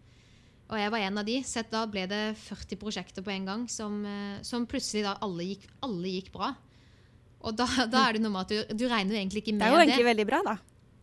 og 0.72 0.80
jeg 0.80 0.92
var 0.94 1.04
en 1.04 1.20
av 1.20 1.28
de. 1.28 1.34
Sett 1.44 1.72
da 1.72 1.84
ble 1.92 2.06
det 2.08 2.22
40 2.40 2.80
prosjekter 2.80 3.24
på 3.26 3.34
en 3.34 3.48
gang 3.48 3.64
som, 3.68 4.06
eh, 4.08 4.40
som 4.48 4.64
plutselig 4.66 5.04
da 5.04 5.18
alle 5.20 5.50
gikk, 5.50 5.66
alle 5.84 6.14
gikk 6.14 6.32
bra. 6.32 6.54
Og 7.42 7.56
da, 7.58 7.66
da 7.90 8.08
er 8.08 8.18
det 8.18 8.22
noe 8.24 8.34
med 8.34 8.46
at 8.46 8.52
du, 8.54 8.76
du 8.78 8.86
regner 8.92 9.16
jo 9.16 9.20
egentlig 9.22 9.42
ikke 9.44 9.56
med 9.56 9.64
det 9.64 9.66
Det 9.66 9.72
er 9.72 9.74
jo 9.74 9.80
det. 9.82 9.88
egentlig 9.90 10.10
veldig 10.12 10.28
bra, 10.30 10.42
da. 10.46 10.58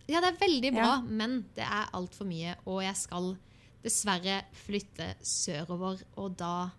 Ja, 0.08 0.22
det 0.24 0.28
er 0.30 0.38
veldig 0.40 0.70
bra, 0.72 0.88
Ja. 0.88 1.00
men 1.02 1.38
det 1.56 1.64
er 1.66 1.90
altfor 1.98 2.28
mye. 2.28 2.54
Og 2.66 2.82
jeg 2.82 2.96
skal 2.96 3.34
dessverre 3.84 4.38
flytte 4.64 5.10
sørover. 5.22 6.00
Og 6.16 6.36
da 6.40 6.70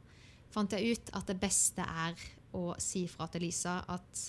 fant 0.50 0.72
jeg 0.74 0.98
ut 0.98 1.12
at 1.14 1.28
det 1.30 1.38
beste 1.42 1.86
er 1.86 2.16
å 2.58 2.74
si 2.82 3.04
fra 3.08 3.28
til 3.30 3.46
Lisa 3.46 3.84
at 3.88 4.24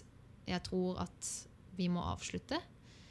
jeg 0.51 0.63
tror 0.67 1.01
at 1.07 1.31
vi 1.79 1.89
må 1.89 2.03
avslutte. 2.11 2.59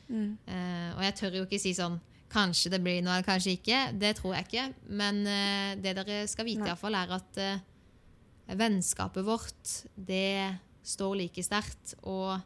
Mm. 0.10 0.38
Uh, 0.46 0.90
og 0.98 1.02
jeg 1.06 1.16
tør 1.18 1.40
jo 1.40 1.48
ikke 1.48 1.62
si 1.62 1.74
sånn 1.78 2.00
Kanskje 2.30 2.70
det 2.70 2.78
blir 2.86 3.00
noe, 3.02 3.24
kanskje 3.26 3.56
ikke. 3.58 3.78
Det 3.98 4.12
tror 4.20 4.36
jeg 4.36 4.46
ikke. 4.46 4.64
Men 4.94 5.24
uh, 5.26 5.72
det 5.82 5.96
dere 5.98 6.20
skal 6.30 6.46
vite, 6.46 6.62
Nei. 6.62 6.68
i 6.68 6.70
hvert 6.70 6.82
fall 6.84 6.98
er 7.00 7.14
at 7.16 7.40
uh, 7.42 8.54
vennskapet 8.60 9.26
vårt, 9.26 9.72
det 9.98 10.60
står 10.86 11.18
like 11.20 11.44
sterkt. 11.44 11.96
Og 12.04 12.40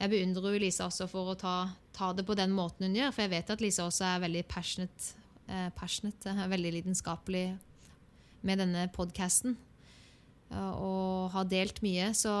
jeg 0.00 0.12
beundrer 0.12 0.54
jo 0.54 0.62
Lisa 0.62 0.86
også 0.88 1.08
for 1.10 1.32
å 1.32 1.38
ta, 1.38 1.54
ta 1.96 2.12
det 2.16 2.26
på 2.28 2.36
den 2.38 2.54
måten 2.56 2.88
hun 2.88 2.98
gjør. 2.98 3.14
For 3.14 3.26
jeg 3.26 3.34
vet 3.34 3.52
at 3.54 3.64
Lisa 3.64 3.86
også 3.88 4.06
er 4.08 4.22
veldig 4.26 4.44
passionate, 4.50 5.16
eh, 5.48 5.68
passionate 5.76 6.36
er 6.36 6.52
veldig 6.52 6.76
lidenskapelig 6.78 7.46
med 8.46 8.62
denne 8.62 8.86
podkasten. 8.94 9.58
Og 10.50 11.30
har 11.30 11.44
delt 11.46 11.78
mye. 11.84 12.08
Så 12.16 12.32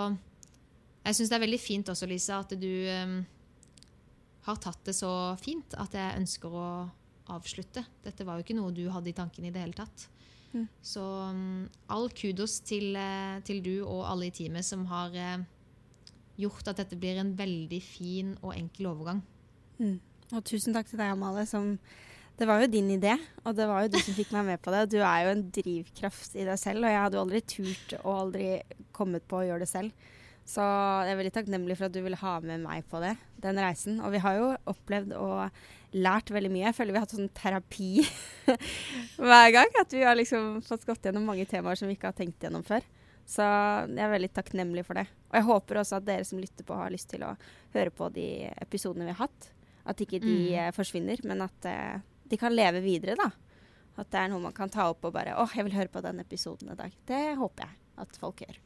jeg 1.04 1.16
syns 1.16 1.30
det 1.30 1.36
er 1.36 1.44
veldig 1.44 1.60
fint 1.62 1.90
også, 1.92 2.08
Lisa, 2.10 2.40
at 2.42 2.56
du 2.58 2.70
eh, 2.90 3.12
har 4.46 4.62
tatt 4.62 4.80
det 4.88 4.96
så 4.96 5.12
fint 5.40 5.76
at 5.78 5.94
jeg 5.94 6.22
ønsker 6.22 6.56
å 6.56 6.70
avslutte. 7.30 7.84
Dette 8.02 8.26
var 8.26 8.38
jo 8.38 8.46
ikke 8.46 8.56
noe 8.58 8.74
du 8.74 8.86
hadde 8.90 9.12
i 9.12 9.16
tankene 9.16 9.50
i 9.50 9.54
det 9.54 9.62
hele 9.62 9.76
tatt. 9.76 10.08
Mm. 10.52 10.66
Så 10.82 11.02
um, 11.30 11.68
all 11.88 12.10
kudos 12.10 12.58
til, 12.66 12.96
eh, 12.98 13.40
til 13.46 13.62
du 13.62 13.74
og 13.84 14.04
alle 14.10 14.30
i 14.30 14.34
teamet 14.34 14.66
som 14.66 14.82
har 14.90 15.14
uh, 15.14 15.44
gjort 16.40 16.72
at 16.72 16.82
dette 16.82 16.98
blir 16.98 17.20
en 17.20 17.34
veldig 17.38 17.80
fin 17.84 18.34
og 18.40 18.54
enkel 18.56 18.90
overgang. 18.90 19.22
Mm. 19.78 19.98
Og 20.30 20.46
tusen 20.46 20.74
takk 20.74 20.88
til 20.90 21.00
deg, 21.00 21.12
Amalie. 21.14 21.46
Som, 21.48 21.74
det 22.38 22.48
var 22.48 22.62
jo 22.62 22.70
din 22.72 22.90
idé, 22.94 23.16
og 23.44 23.56
det 23.58 23.66
var 23.68 23.84
jo 23.84 23.92
du 23.92 23.98
som 24.02 24.16
fikk 24.16 24.32
meg 24.36 24.46
med 24.52 24.62
på 24.62 24.74
det. 24.74 24.86
Du 24.94 25.00
er 25.00 25.26
jo 25.26 25.34
en 25.34 25.44
drivkraft 25.54 26.38
i 26.38 26.46
deg 26.48 26.58
selv, 26.60 26.84
og 26.84 26.94
jeg 26.94 27.02
hadde 27.04 27.18
jo 27.18 27.24
aldri 27.26 27.42
turt 27.54 27.98
og 28.00 28.14
aldri 28.14 28.48
kommet 28.96 29.26
på 29.28 29.40
å 29.40 29.46
gjøre 29.48 29.66
det 29.66 29.70
selv. 29.70 30.08
Så 30.50 30.64
jeg 30.64 31.12
er 31.12 31.18
veldig 31.20 31.34
takknemlig 31.34 31.76
for 31.78 31.86
at 31.86 31.94
du 31.94 32.00
ville 32.02 32.18
ha 32.18 32.38
med 32.42 32.62
meg 32.64 32.86
på 32.90 32.98
det, 33.02 33.12
den 33.42 33.60
reisen. 33.60 34.00
Og 34.02 34.14
vi 34.14 34.22
har 34.24 34.38
jo 34.38 34.48
opplevd 34.72 35.12
og 35.18 35.60
lært 35.92 36.30
veldig 36.30 36.50
mye. 36.54 36.66
Jeg 36.68 36.76
føler 36.76 36.92
vi 36.94 36.98
har 37.00 37.06
hatt 37.06 37.14
sånn 37.16 37.30
terapi 37.34 37.90
hver 39.20 39.50
gang. 39.54 39.70
At 39.80 39.92
vi 39.94 40.02
har 40.06 40.16
liksom 40.18 40.60
fått 40.66 40.86
gått 40.88 41.04
gjennom 41.08 41.26
mange 41.26 41.46
temaer 41.50 41.78
som 41.78 41.90
vi 41.90 41.96
ikke 41.98 42.10
har 42.12 42.18
tenkt 42.18 42.42
gjennom 42.46 42.64
før. 42.66 42.84
Så 43.30 43.44
jeg 43.46 44.02
er 44.02 44.10
veldig 44.10 44.30
takknemlig 44.34 44.84
for 44.86 44.98
det. 44.98 45.06
Og 45.30 45.36
jeg 45.38 45.46
håper 45.46 45.80
også 45.82 45.98
at 46.00 46.06
dere 46.08 46.26
som 46.26 46.40
lytter 46.42 46.66
på, 46.66 46.74
har 46.78 46.90
lyst 46.90 47.10
til 47.12 47.22
å 47.26 47.34
høre 47.74 47.92
på 47.94 48.08
de 48.14 48.24
episodene 48.62 49.06
vi 49.06 49.14
har 49.14 49.20
hatt. 49.28 49.50
At 49.86 50.00
ikke 50.02 50.18
de 50.22 50.32
Mm. 50.34 50.58
eh, 50.58 50.70
forsvinner, 50.76 51.22
men 51.24 51.42
at 51.46 51.64
eh, 51.66 52.00
de 52.30 52.36
kan 52.36 52.52
leve 52.54 52.82
videre, 52.82 53.14
da. 53.18 53.30
At 53.98 54.10
det 54.10 54.18
er 54.20 54.28
noe 54.32 54.40
man 54.42 54.52
kan 54.56 54.70
ta 54.70 54.88
opp 54.90 55.04
og 55.04 55.12
bare 55.14 55.34
Å, 55.36 55.46
jeg 55.54 55.64
vil 55.66 55.74
høre 55.76 55.88
på 55.92 56.02
den 56.02 56.20
episoden 56.22 56.70
i 56.72 56.76
dag. 56.78 56.92
Det 57.06 57.36
håper 57.38 57.64
jeg 57.66 57.76
at 58.04 58.16
folk 58.20 58.42
gjør. 58.44 58.58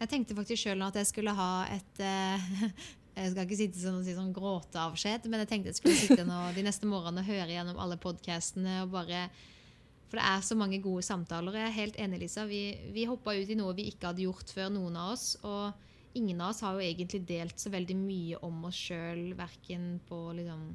Jeg 0.00 0.08
tenkte 0.10 0.34
faktisk 0.36 0.64
sjøl 0.66 0.82
at 0.84 0.96
jeg 0.98 1.06
skulle 1.08 1.32
ha 1.36 1.50
et 1.72 2.00
eh, 2.02 2.48
Jeg 3.14 3.30
skal 3.30 3.46
ikke 3.46 3.58
sitte 3.58 3.78
sånn 3.78 4.00
og 4.00 4.06
si 4.06 4.14
sånn 4.16 4.32
gråteavskjed, 4.34 5.28
men 5.30 5.44
jeg 5.44 5.50
tenkte 5.50 5.70
jeg 5.70 5.78
skulle 5.78 5.98
sitte 6.00 6.26
nå 6.26 6.38
de 6.56 6.64
neste 6.66 6.88
morgenene 6.90 7.22
og 7.22 7.30
høre 7.30 7.52
gjennom 7.52 7.78
alle 7.78 7.98
podkastene 8.02 8.80
For 8.90 10.18
det 10.18 10.24
er 10.26 10.42
så 10.46 10.56
mange 10.58 10.80
gode 10.82 11.04
samtaler. 11.06 11.60
Jeg 11.60 11.68
er 11.68 11.78
helt 11.78 12.00
enig, 12.02 12.24
Lisa. 12.24 12.46
Vi, 12.50 12.62
vi 12.94 13.06
hoppa 13.06 13.36
ut 13.36 13.50
i 13.50 13.58
noe 13.58 13.76
vi 13.78 13.86
ikke 13.92 14.10
hadde 14.10 14.26
gjort 14.26 14.50
før, 14.50 14.72
noen 14.74 14.98
av 14.98 15.12
oss. 15.14 15.36
Og 15.46 16.18
ingen 16.18 16.42
av 16.42 16.50
oss 16.50 16.64
har 16.66 16.74
jo 16.74 16.82
egentlig 16.82 17.22
delt 17.28 17.62
så 17.62 17.70
veldig 17.70 17.96
mye 17.98 18.42
om 18.46 18.66
oss 18.66 18.82
sjøl, 18.88 19.30
verken 19.38 20.00
på 20.08 20.20
liksom, 20.38 20.66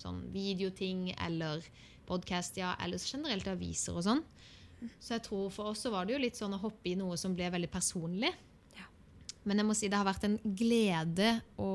sånn 0.00 0.20
videoting 0.32 1.10
eller 1.16 1.64
podkast, 2.08 2.60
ja, 2.60 2.74
eller 2.82 3.00
generelt 3.00 3.48
aviser 3.48 3.96
og 3.96 4.04
sånn. 4.04 4.22
Så 5.00 5.16
jeg 5.16 5.24
tror 5.26 5.50
for 5.52 5.72
oss 5.72 5.84
så 5.84 5.92
var 5.92 6.06
det 6.06 6.16
jo 6.16 6.22
litt 6.22 6.38
sånn 6.38 6.56
å 6.56 6.62
hoppe 6.62 6.92
i 6.92 6.96
noe 6.98 7.16
som 7.20 7.34
ble 7.36 7.50
veldig 7.52 7.72
personlig. 7.72 8.32
Men 9.44 9.60
jeg 9.60 9.68
må 9.68 9.76
si 9.76 9.88
det 9.88 9.98
har 9.98 10.08
vært 10.08 10.26
en 10.28 10.38
glede 10.44 11.36
å 11.60 11.72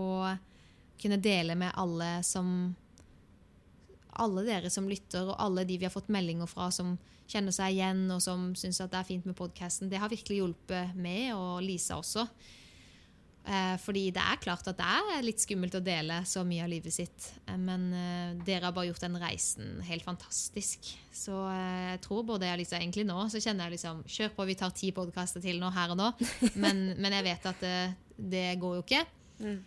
kunne 1.02 1.20
dele 1.22 1.58
med 1.60 1.74
alle 1.76 2.20
som 2.24 2.76
alle 4.16 4.46
dere 4.48 4.70
som 4.72 4.88
lytter, 4.88 5.28
og 5.28 5.40
alle 5.44 5.66
de 5.68 5.78
vi 5.78 5.88
har 5.88 5.94
fått 5.94 6.12
meldinger 6.14 6.48
fra 6.48 6.70
som 6.72 6.94
kjenner 7.28 7.52
seg 7.56 7.76
igjen, 7.76 8.06
og 8.14 8.22
som 8.24 8.52
syns 8.56 8.80
det 8.80 8.96
er 8.96 9.08
fint 9.08 9.26
med 9.28 9.36
podkasten. 9.36 9.90
Det 9.92 10.00
har 10.00 10.12
virkelig 10.12 10.40
hjulpet 10.40 10.96
meg, 10.96 11.34
og 11.36 11.60
Lisa 11.66 11.98
også. 12.00 12.24
Eh, 13.46 13.76
fordi 13.78 14.08
det 14.10 14.22
er 14.24 14.40
klart 14.42 14.66
at 14.66 14.78
det 14.80 14.86
er 14.86 15.26
litt 15.26 15.44
skummelt 15.44 15.76
å 15.78 15.82
dele 15.84 16.18
så 16.26 16.42
mye 16.48 16.64
av 16.66 16.72
livet 16.72 16.96
sitt. 16.96 17.28
Eh, 17.46 17.60
men 17.62 17.84
eh, 17.94 18.32
dere 18.48 18.68
har 18.68 18.74
bare 18.74 18.90
gjort 18.90 19.04
den 19.06 19.20
reisen 19.22 19.76
helt 19.86 20.06
fantastisk. 20.08 20.90
Så 21.14 21.36
jeg 21.54 22.02
tror 22.06 22.26
både 22.26 22.50
jeg 22.50 22.58
og 22.58 22.64
Lisa 22.64 22.80
egentlig 22.80 23.06
nå 23.06 23.28
så 23.30 23.42
kjenner 23.44 23.70
jeg 23.70 23.78
liksom 23.78 24.02
Kjør 24.16 24.34
på, 24.34 24.48
vi 24.50 24.58
tar 24.58 24.74
ti 24.76 24.90
podkaster 24.96 25.44
til 25.46 25.62
nå, 25.62 25.70
her 25.76 25.94
og 25.94 26.02
nå. 26.02 26.10
Men, 26.64 26.96
men 26.98 27.14
jeg 27.20 27.28
vet 27.28 27.48
at 27.52 27.62
det, 27.62 27.78
det 28.18 28.48
går 28.62 28.80
jo 28.80 28.84
ikke. 28.84 29.06
Mm. 29.44 29.62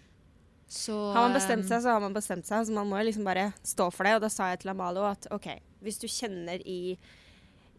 Så 0.68 0.96
Har 1.14 1.28
man 1.28 1.38
bestemt 1.38 1.68
seg, 1.68 1.80
så 1.84 1.94
har 1.94 2.02
man 2.02 2.16
bestemt 2.16 2.48
seg. 2.48 2.66
Så 2.66 2.74
man 2.74 2.88
må 2.90 2.98
jo 3.00 3.06
liksom 3.08 3.24
bare 3.28 3.50
stå 3.62 3.88
for 3.94 4.08
det. 4.08 4.18
Og 4.18 4.26
da 4.26 4.32
sa 4.32 4.50
jeg 4.52 4.64
til 4.64 4.72
Amalo 4.74 5.06
at 5.08 5.30
OK, 5.34 5.48
hvis 5.84 6.00
du 6.02 6.08
kjenner 6.10 6.60
i, 6.66 6.98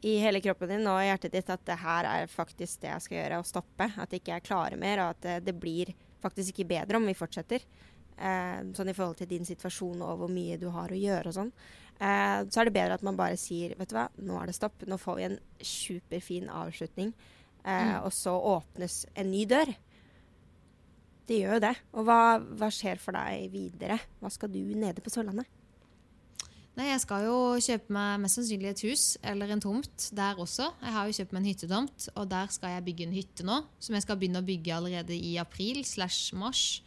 i 0.01 0.13
hele 0.23 0.39
kroppen 0.41 0.69
din 0.71 0.87
og 0.87 1.01
i 1.01 1.09
hjertet 1.09 1.33
ditt 1.33 1.49
at 1.51 1.63
det 1.67 1.75
her 1.81 2.05
er 2.07 2.27
faktisk 2.31 2.81
det 2.81 2.91
jeg 2.93 3.01
skal 3.05 3.17
gjøre, 3.17 3.39
å 3.41 3.47
stoppe, 3.47 3.89
at 3.99 4.11
jeg 4.15 4.21
ikke 4.21 4.35
er 4.37 4.45
klare 4.45 4.77
mer, 4.79 5.01
og 5.03 5.09
at 5.15 5.21
det, 5.25 5.37
det 5.49 5.55
blir 5.59 5.91
faktisk 6.23 6.53
ikke 6.53 6.69
bedre 6.71 6.99
om 6.99 7.05
vi 7.09 7.13
fortsetter, 7.17 7.65
eh, 8.17 8.61
sånn 8.75 8.89
i 8.91 8.95
forhold 8.95 9.17
til 9.19 9.27
din 9.31 9.45
situasjon 9.47 10.01
og 10.05 10.21
hvor 10.21 10.31
mye 10.31 10.57
du 10.59 10.69
har 10.71 10.87
å 10.91 10.99
gjøre 10.99 11.27
og 11.27 11.35
sånn, 11.35 11.51
eh, 11.99 12.39
så 12.47 12.61
er 12.61 12.69
det 12.69 12.75
bedre 12.79 12.95
at 12.99 13.03
man 13.03 13.19
bare 13.19 13.35
sier 13.39 13.75
vet 13.79 13.91
du 13.91 13.97
hva, 13.97 14.07
nå 14.23 14.39
er 14.39 14.47
det 14.47 14.55
stopp. 14.55 14.87
Nå 14.87 14.97
får 14.99 15.19
vi 15.19 15.27
en 15.27 15.37
superfin 15.59 16.49
avslutning, 16.49 17.13
eh, 17.65 17.85
Mm. 17.89 18.03
og 18.05 18.11
så 18.15 18.31
åpnes 18.39 19.05
en 19.15 19.31
ny 19.31 19.45
dør. 19.45 19.75
Det 21.27 21.37
gjør 21.43 21.53
jo 21.59 21.59
det. 21.67 21.75
Og 21.93 22.05
hva, 22.07 22.39
hva 22.39 22.71
skjer 22.73 22.97
for 22.97 23.11
deg 23.13 23.51
videre? 23.53 23.99
Hva 24.19 24.31
skal 24.31 24.49
du 24.49 24.63
nede 24.73 25.03
på 25.03 25.11
Sørlandet? 25.13 25.45
Nei, 26.79 26.93
jeg 26.93 27.01
skal 27.03 27.25
jo 27.27 27.37
kjøpe 27.59 27.91
meg 27.91 28.21
mest 28.23 28.37
sannsynlig 28.37 28.69
et 28.69 28.81
hus 28.87 29.01
eller 29.27 29.49
en 29.51 29.59
tomt 29.59 30.05
der 30.15 30.37
også. 30.39 30.69
Jeg 30.79 30.93
har 30.95 31.09
jo 31.09 31.15
kjøpt 31.17 31.33
meg 31.35 31.41
en 31.41 31.47
hyttetomt, 31.49 32.05
og 32.13 32.29
der 32.31 32.53
skal 32.55 32.71
jeg 32.71 32.85
bygge 32.85 33.03
en 33.03 33.15
hytte 33.17 33.47
nå. 33.47 33.57
Som 33.83 33.97
jeg 33.97 34.05
skal 34.05 34.19
begynne 34.21 34.39
å 34.39 34.47
bygge 34.47 34.77
allerede 34.77 35.17
i 35.17 35.33
april 35.43 35.81
slash 35.83 36.37
mars. 36.39 36.79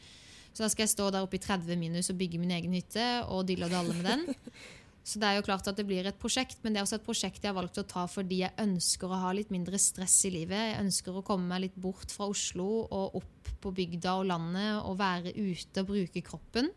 Så 0.54 0.64
da 0.64 0.70
skal 0.72 0.86
jeg 0.86 0.94
stå 0.94 1.10
der 1.12 1.26
oppe 1.26 1.36
i 1.36 1.44
30 1.44 1.76
minus 1.76 2.08
og 2.08 2.16
bygge 2.22 2.40
min 2.40 2.54
egen 2.56 2.72
hytte 2.78 3.04
og 3.26 3.44
dille 3.50 3.68
og 3.68 3.76
dalle 3.76 3.98
med 3.98 4.08
den. 4.08 4.24
Så 5.04 5.20
det 5.20 5.28
er 5.28 5.36
jo 5.36 5.44
klart 5.44 5.68
at 5.68 5.76
det 5.76 5.84
blir 5.84 6.08
et 6.08 6.20
prosjekt, 6.24 6.60
men 6.62 6.72
det 6.72 6.80
er 6.80 6.86
også 6.86 7.00
et 7.02 7.04
prosjekt 7.04 7.42
jeg 7.42 7.50
har 7.50 7.58
valgt 7.58 7.80
å 7.82 7.84
ta 7.84 8.08
fordi 8.08 8.44
jeg 8.44 8.54
ønsker 8.64 9.12
å 9.12 9.22
ha 9.26 9.32
litt 9.36 9.52
mindre 9.52 9.76
stress 9.82 10.20
i 10.28 10.32
livet. 10.32 10.70
Jeg 10.72 10.84
ønsker 10.86 11.18
å 11.18 11.24
komme 11.26 11.52
meg 11.52 11.66
litt 11.66 11.76
bort 11.76 12.14
fra 12.14 12.32
Oslo 12.32 12.86
og 12.86 13.18
opp 13.20 13.56
på 13.60 13.76
bygda 13.76 14.20
og 14.22 14.28
landet 14.30 14.86
og 14.86 15.00
være 15.02 15.34
ute 15.36 15.82
og 15.82 15.90
bruke 15.90 16.22
kroppen. 16.24 16.70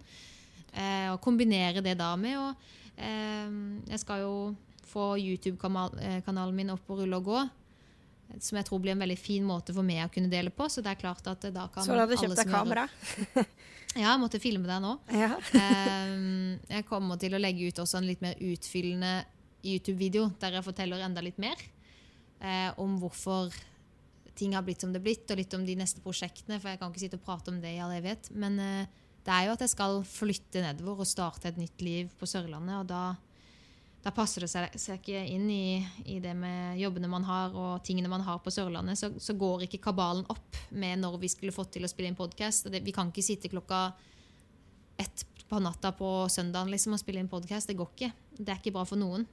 Eh, 0.74 1.14
og 1.14 1.22
kombinere 1.24 1.86
det 1.86 1.96
da 2.02 2.10
med 2.20 2.42
å 2.42 2.50
Jeg 2.98 4.00
skal 4.02 4.24
jo 4.24 4.36
få 4.88 5.16
YouTube-kanalen 5.20 6.56
min 6.56 6.74
opp 6.74 6.90
og 6.94 7.02
rulle 7.02 7.20
og 7.20 7.30
gå. 7.30 7.44
Som 8.42 8.58
jeg 8.58 8.66
tror 8.68 8.82
blir 8.82 8.96
en 8.96 9.04
veldig 9.04 9.18
fin 9.20 9.44
måte 9.46 9.74
for 9.76 9.86
meg 9.86 10.06
å 10.06 10.12
kunne 10.14 10.32
dele 10.32 10.54
på. 10.56 10.68
Så 10.72 10.82
det 10.84 10.94
er 10.94 11.02
klart 11.02 11.28
at 11.30 11.46
da 11.54 11.68
kan 11.72 11.86
Så 11.86 11.94
du 11.94 12.02
hadde 12.02 12.18
kjøpt 12.20 12.42
deg 12.42 12.52
kamera? 12.54 12.88
Ja, 13.96 14.10
jeg 14.10 14.20
måtte 14.20 14.42
filme 14.44 14.68
deg 14.68 14.82
nå. 14.84 14.98
Ja. 15.16 15.38
Ehm, 15.56 16.58
jeg 16.68 16.84
kommer 16.90 17.16
til 17.22 17.32
å 17.32 17.40
legge 17.40 17.70
ut 17.70 17.78
også 17.80 18.02
en 18.02 18.10
litt 18.10 18.20
mer 18.20 18.36
utfyllende 18.44 19.22
YouTube-video 19.64 20.34
der 20.42 20.58
jeg 20.58 20.66
forteller 20.66 21.06
enda 21.06 21.24
litt 21.24 21.40
mer 21.40 21.56
eh, 22.42 22.74
om 22.82 22.98
hvorfor 23.00 23.56
ting 24.36 24.52
har 24.58 24.66
blitt 24.68 24.84
som 24.84 24.92
det 24.92 25.00
er 25.00 25.06
blitt, 25.06 25.32
og 25.32 25.40
litt 25.40 25.56
om 25.56 25.64
de 25.64 25.78
neste 25.80 26.04
prosjektene. 26.04 26.60
For 26.60 26.74
jeg 26.74 26.82
kan 26.82 26.92
ikke 26.92 27.06
sitte 27.06 27.20
og 27.22 27.24
prate 27.24 27.54
om 27.54 27.62
det 27.64 27.72
i 27.72 27.80
all 27.80 27.96
evighet. 27.96 28.28
Men 28.36 28.60
eh, 28.60 29.05
det 29.26 29.34
er 29.34 29.48
jo 29.48 29.54
at 29.56 29.64
jeg 29.64 29.74
skal 29.74 30.04
flytte 30.06 30.62
nedover 30.62 31.02
og 31.02 31.10
starte 31.10 31.50
et 31.50 31.58
nytt 31.58 31.82
liv 31.82 32.12
på 32.20 32.28
Sørlandet. 32.30 32.78
Og 32.84 32.90
da, 32.90 33.16
da 34.06 34.14
passer 34.14 34.46
det 34.46 34.52
seg, 34.52 34.76
seg 34.78 35.00
ikke 35.02 35.22
inn 35.34 35.48
i, 35.50 35.80
i 36.14 36.20
det 36.22 36.36
med 36.38 36.78
jobbene 36.78 37.10
man 37.10 37.26
har 37.26 37.56
og 37.58 37.80
tingene 37.88 38.12
man 38.12 38.26
har 38.28 38.44
på 38.46 38.54
Sørlandet. 38.54 39.00
Så, 39.02 39.10
så 39.18 39.34
går 39.38 39.66
ikke 39.66 39.82
kabalen 39.88 40.28
opp 40.30 40.60
med 40.78 41.02
når 41.02 41.18
vi 41.24 41.32
skulle 41.34 41.56
fått 41.56 41.74
til 41.78 41.88
å 41.88 41.90
spille 41.90 42.12
inn 42.12 42.20
podkast. 42.20 42.70
Vi 42.70 42.94
kan 42.94 43.10
ikke 43.10 43.26
sitte 43.26 43.50
klokka 43.50 43.88
ett 45.02 45.26
på 45.50 45.58
natta 45.62 45.92
på 45.94 46.12
søndagen 46.32 46.70
liksom, 46.74 46.94
og 46.94 47.02
spille 47.02 47.22
inn 47.22 47.32
podkast. 47.32 47.70
Det 47.70 47.78
går 47.82 47.90
ikke. 47.96 48.12
Det 48.38 48.46
er 48.46 48.62
ikke 48.62 48.76
bra 48.78 48.86
for 48.86 49.02
noen. 49.02 49.26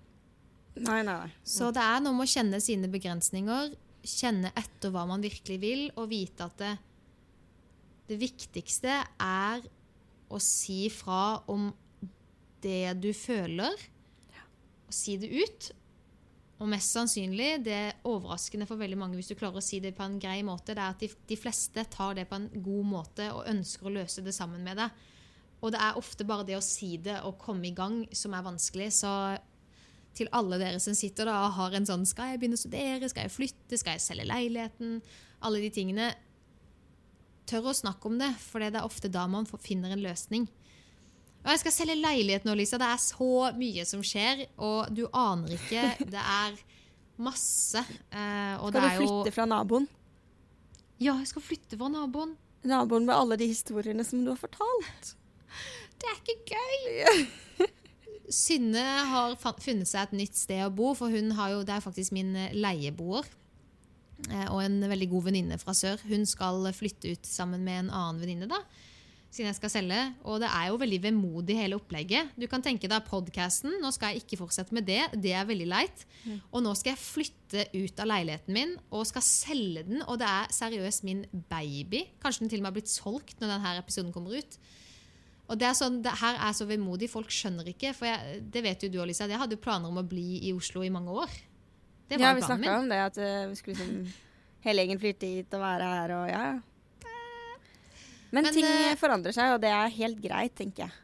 Nei, 0.81 1.03
nei, 1.05 1.19
nei. 1.19 1.29
Så 1.45 1.69
det 1.75 1.85
er 1.85 2.01
noe 2.01 2.17
med 2.17 2.25
å 2.25 2.33
kjenne 2.33 2.63
sine 2.65 2.89
begrensninger, 2.93 3.75
kjenne 4.09 4.55
etter 4.57 4.93
hva 4.93 5.05
man 5.09 5.21
virkelig 5.21 5.61
vil, 5.61 5.85
og 6.01 6.09
vite 6.11 6.49
at 6.49 6.57
det, 6.65 6.73
det 8.09 8.21
viktigste 8.25 8.97
er 9.21 9.61
å 10.33 10.41
si 10.43 10.87
fra 10.93 11.43
om 11.53 11.71
det 12.63 12.95
du 13.03 13.11
føler, 13.17 13.87
og 14.87 14.95
si 14.95 15.17
det 15.21 15.31
ut. 15.33 15.71
Og 16.63 16.69
mest 16.71 16.95
sannsynlig, 16.95 17.57
det 17.67 17.75
er 17.75 18.03
overraskende 18.07 18.69
for 18.69 18.79
veldig 18.79 18.99
mange 19.01 19.19
hvis 19.19 19.33
du 19.33 19.39
klarer 19.39 19.59
å 19.59 19.65
si 19.65 19.81
det 19.83 19.97
på 19.99 20.05
en 20.07 20.21
grei 20.23 20.45
måte, 20.47 20.77
det 20.77 20.83
er 20.83 20.95
at 20.95 21.01
de, 21.03 21.09
de 21.27 21.39
fleste 21.39 21.83
tar 21.91 22.15
det 22.19 22.29
på 22.31 22.39
en 22.39 22.47
god 22.55 22.87
måte 22.87 23.27
og 23.35 23.49
ønsker 23.51 23.89
å 23.89 23.95
løse 23.97 24.23
det 24.23 24.35
sammen 24.37 24.63
med 24.63 24.79
deg. 24.79 25.01
Og 25.63 25.73
det 25.75 25.81
er 25.83 25.99
ofte 25.99 26.27
bare 26.27 26.47
det 26.47 26.59
å 26.59 26.65
si 26.65 26.97
det 27.03 27.21
og 27.27 27.41
komme 27.43 27.69
i 27.69 27.75
gang 27.75 28.03
som 28.15 28.35
er 28.35 28.47
vanskelig. 28.47 28.91
Så 28.95 29.11
til 30.15 30.31
alle 30.35 30.59
dere 30.61 30.81
som 30.83 30.95
sitter 30.95 31.31
da 31.31 31.39
og 31.47 31.57
har 31.57 31.77
en 31.79 31.87
sånn 31.89 32.03
Skal 32.09 32.33
jeg 32.33 32.43
begynne 32.43 32.59
å 32.59 32.63
studere? 32.63 33.11
Skal 33.11 33.29
jeg 33.29 33.35
flytte? 33.35 33.79
Skal 33.81 33.97
jeg 33.97 34.05
selge 34.05 34.29
leiligheten? 34.29 34.99
Alle 35.47 35.63
de 35.63 35.71
tingene. 35.75 36.11
Tør 37.49 37.71
å 37.73 37.77
snakke 37.77 38.09
om 38.09 38.19
det, 38.21 38.31
for 38.41 38.63
det 38.63 38.73
er 38.79 38.87
ofte 38.87 39.11
da 39.13 39.27
man 39.31 39.49
finner 39.61 39.95
en 39.95 40.05
løsning. 40.05 40.47
Og 41.43 41.51
jeg 41.51 41.63
skal 41.65 41.75
selge 41.75 41.99
leilighet 41.99 42.45
nå, 42.47 42.55
Lisa. 42.55 42.79
Det 42.79 42.87
er 42.87 43.01
så 43.03 43.31
mye 43.59 43.87
som 43.89 44.05
skjer, 44.07 44.45
og 44.63 44.93
du 44.95 45.05
aner 45.11 45.57
ikke. 45.57 45.83
Det 46.15 46.23
er 46.23 46.55
masse. 47.23 47.83
Eh, 48.15 48.55
og 48.63 48.71
Skal 48.71 48.79
det 48.79 48.93
du 48.93 49.01
flytte 49.03 49.33
jo 49.33 49.35
fra 49.35 49.49
naboen? 49.51 49.89
Ja, 51.03 51.17
jeg 51.19 51.33
skal 51.33 51.43
flytte 51.43 51.79
fra 51.81 51.91
naboen. 51.91 52.37
Naboen 52.63 53.09
med 53.09 53.17
alle 53.17 53.39
de 53.41 53.51
historiene 53.51 54.07
som 54.07 54.23
du 54.23 54.31
har 54.31 54.39
fortalt. 54.39 55.17
Det 55.99 56.11
er 56.11 56.21
ikke 56.23 56.55
gøy! 56.55 57.67
Synne 58.33 58.83
har 59.11 59.35
funnet 59.43 59.91
seg 59.91 60.07
et 60.07 60.15
nytt 60.23 60.39
sted 60.39 60.63
å 60.65 60.71
bo, 60.73 60.93
for 60.97 61.13
hun 61.13 61.35
har 61.37 61.57
jo, 61.57 61.65
det 61.67 61.75
er 61.75 61.85
faktisk 61.85 62.15
min 62.15 62.31
leieboer. 62.55 63.27
Eh, 64.31 64.49
Og 64.53 64.63
en 64.65 64.81
veldig 64.91 65.11
god 65.11 65.29
venninne 65.31 65.59
fra 65.59 65.75
sør. 65.75 66.01
Hun 66.09 66.27
skal 66.29 66.69
flytte 66.77 67.13
ut 67.13 67.29
sammen 67.29 67.63
med 67.65 67.87
en 67.87 67.91
annen 67.91 68.21
venninne. 68.23 68.49
da, 68.51 68.63
Siden 69.33 69.49
jeg 69.49 69.57
skal 69.57 69.71
selge. 69.73 70.01
Og 70.29 70.43
det 70.43 70.51
er 70.53 70.69
jo 70.69 70.77
veldig 70.77 71.01
vemodig, 71.07 71.57
hele 71.57 71.79
opplegget. 71.81 72.35
Du 72.37 72.45
kan 72.47 72.61
tenke 72.61 72.91
deg 72.91 73.07
podkasten. 73.09 73.79
Nå 73.81 73.91
skal 73.95 74.13
jeg 74.13 74.27
ikke 74.27 74.43
fortsette 74.43 74.77
med 74.77 74.85
det. 74.85 75.01
Det 75.17 75.33
er 75.33 75.49
veldig 75.49 75.69
leit. 75.71 76.05
Og 76.53 76.61
nå 76.63 76.75
skal 76.77 76.93
jeg 76.93 77.01
flytte 77.01 77.65
ut 77.73 78.03
av 78.05 78.11
leiligheten 78.11 78.53
min 78.53 78.77
og 78.91 79.07
skal 79.09 79.25
selge 79.25 79.87
den. 79.89 80.05
Og 80.05 80.21
det 80.21 80.29
er 80.29 80.53
seriøst 80.53 81.05
min 81.09 81.25
baby. 81.49 82.05
Kanskje 82.21 82.45
den 82.45 82.53
til 82.53 82.61
og 82.61 82.67
med 82.67 82.73
har 82.75 82.79
blitt 82.81 82.93
solgt 82.93 83.41
når 83.41 83.55
denne 83.57 83.77
episoden 83.81 84.13
kommer 84.13 84.37
ut. 84.37 84.59
Og 85.51 85.59
det 85.59 85.67
er 85.69 85.75
sånn, 85.77 85.99
det 86.05 86.13
her 86.21 86.39
er 86.41 86.53
så 86.57 86.65
vemodig, 86.69 87.11
folk 87.13 87.33
skjønner 87.33 87.67
ikke. 87.73 87.91
For 87.97 88.09
jeg, 88.09 88.43
det 88.53 88.63
vet 88.65 88.85
jo 88.85 88.93
du, 88.93 89.01
Alisa, 89.03 89.27
jeg 89.29 89.41
hadde 89.41 89.57
jo 89.59 89.65
planer 89.65 89.91
om 89.91 89.99
å 90.01 90.07
bli 90.07 90.43
i 90.49 90.53
Oslo 90.57 90.85
i 90.85 90.93
mange 90.93 91.13
år. 91.25 91.33
Det 92.13 92.21
var 92.21 92.29
Ja, 92.29 92.35
vi 92.37 92.45
snakka 92.45 92.75
om 92.79 92.91
det, 92.91 92.99
at 93.09 93.21
uh, 93.23 93.49
vi 93.49 93.57
skulle 93.57 93.79
liksom 93.79 94.13
hele 94.67 94.85
gjengen 94.85 95.01
flytte 95.03 95.31
hit 95.31 95.57
og 95.57 95.65
være 95.65 95.93
her 95.97 96.15
og 96.19 96.27
ja. 96.31 96.45
Men, 98.33 98.47
Men, 98.47 98.53
ting 98.55 98.65
eh, 98.65 98.97
forandrer 98.97 99.35
seg, 99.37 99.53
og 99.53 99.59
det 99.61 99.69
er 99.69 99.91
helt 99.93 100.21
greit, 100.25 100.55
tenker 100.57 100.87
jeg. 100.87 100.95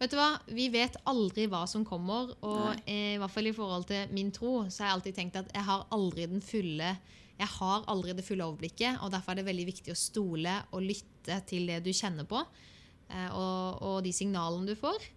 Vet 0.00 0.14
du 0.14 0.16
hva, 0.16 0.30
Vi 0.48 0.70
vet 0.72 0.96
aldri 1.04 1.44
hva 1.52 1.66
som 1.68 1.84
kommer. 1.84 2.30
Og 2.40 2.70
eh, 2.86 3.14
i 3.14 3.18
hvert 3.20 3.34
fall 3.34 3.50
i 3.50 3.52
forhold 3.52 3.84
til 3.90 4.14
min 4.16 4.30
tro, 4.32 4.62
så 4.72 4.82
har 4.82 4.88
jeg 4.88 4.96
alltid 4.96 5.18
tenkt 5.18 5.36
at 5.42 5.52
jeg 5.52 5.66
har 5.66 5.84
aldri 5.92 6.24
den 6.30 6.40
fulle 6.44 6.94
jeg 7.42 7.50
har 7.56 7.86
aldri 7.90 8.14
det 8.14 8.24
fulle 8.26 8.44
overblikket, 8.46 9.00
og 9.02 9.10
derfor 9.10 9.32
er 9.32 9.40
det 9.40 9.48
veldig 9.48 9.64
viktig 9.66 9.94
å 9.94 9.98
stole 9.98 10.52
og 10.70 10.84
lytte 10.84 11.40
til 11.48 11.66
det 11.70 11.80
du 11.82 11.90
kjenner 11.94 12.28
på, 12.28 12.38
eh, 13.08 13.30
og, 13.30 13.82
og 13.82 13.96
de 14.04 14.12
signalene 14.14 14.68
du 14.68 14.78
får. 14.78 15.08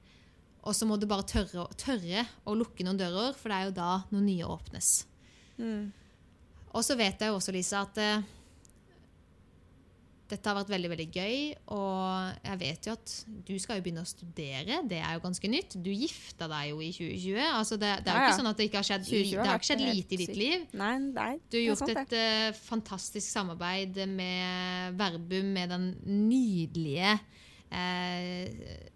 Og 0.65 0.73
så 0.73 0.87
må 0.89 0.97
du 0.97 1.05
bare 1.09 1.25
tørre, 1.29 1.67
tørre 1.77 2.25
å 2.49 2.55
lukke 2.57 2.85
noen 2.85 2.97
dører, 2.97 3.35
for 3.37 3.51
det 3.51 3.57
er 3.57 3.67
jo 3.69 3.75
da 3.77 3.91
noen 4.09 4.25
nye 4.25 4.47
åpnes. 4.49 4.95
Og 6.75 6.81
så 6.83 6.97
vet 6.99 7.21
jeg 7.21 7.31
jo 7.31 7.37
også, 7.37 7.53
Lisa, 7.55 7.83
at 7.85 7.99
uh, 8.01 8.25
dette 10.25 10.49
har 10.49 10.57
vært 10.57 10.71
veldig 10.73 10.89
veldig 10.89 11.05
gøy, 11.13 11.35
og 11.75 12.47
jeg 12.47 12.59
vet 12.63 12.87
jo 12.89 12.95
at 12.97 13.13
du 13.45 13.53
skal 13.61 13.77
jo 13.77 13.85
begynne 13.85 14.01
å 14.01 14.09
studere. 14.09 14.81
Det 14.89 14.97
er 14.97 15.13
jo 15.15 15.21
ganske 15.27 15.51
nytt. 15.53 15.77
Du 15.85 15.91
gifta 15.93 16.49
deg 16.49 16.71
jo 16.71 16.81
i 16.81 16.89
2020. 16.97 17.39
Altså 17.45 17.77
det, 17.77 17.91
det 18.01 18.09
er 18.09 18.17
jo 18.17 18.17
Ja, 18.17 18.25
ja. 18.25 18.33
ikke 18.33 18.39
sånn 18.41 18.51
at 18.51 18.59
det 18.59 18.67
ikke 18.71 18.81
har 18.81 18.89
skjedd, 18.89 19.05
det 19.05 19.37
har 19.37 19.61
ikke 19.61 19.69
skjedd 19.69 19.85
lite 19.85 20.17
i 20.17 20.21
ditt 20.23 20.39
liv. 20.39 20.65
Nei, 20.81 20.93
nei, 21.05 21.31
Du 21.45 21.59
har 21.59 21.67
gjort 21.69 21.93
et 21.93 22.17
uh, 22.17 22.59
fantastisk 22.65 23.29
samarbeid 23.29 24.01
med 24.17 24.97
Verbum, 24.97 25.53
med 25.53 25.75
den 25.75 25.89
nydelige 26.09 27.19
eh, 27.75 28.49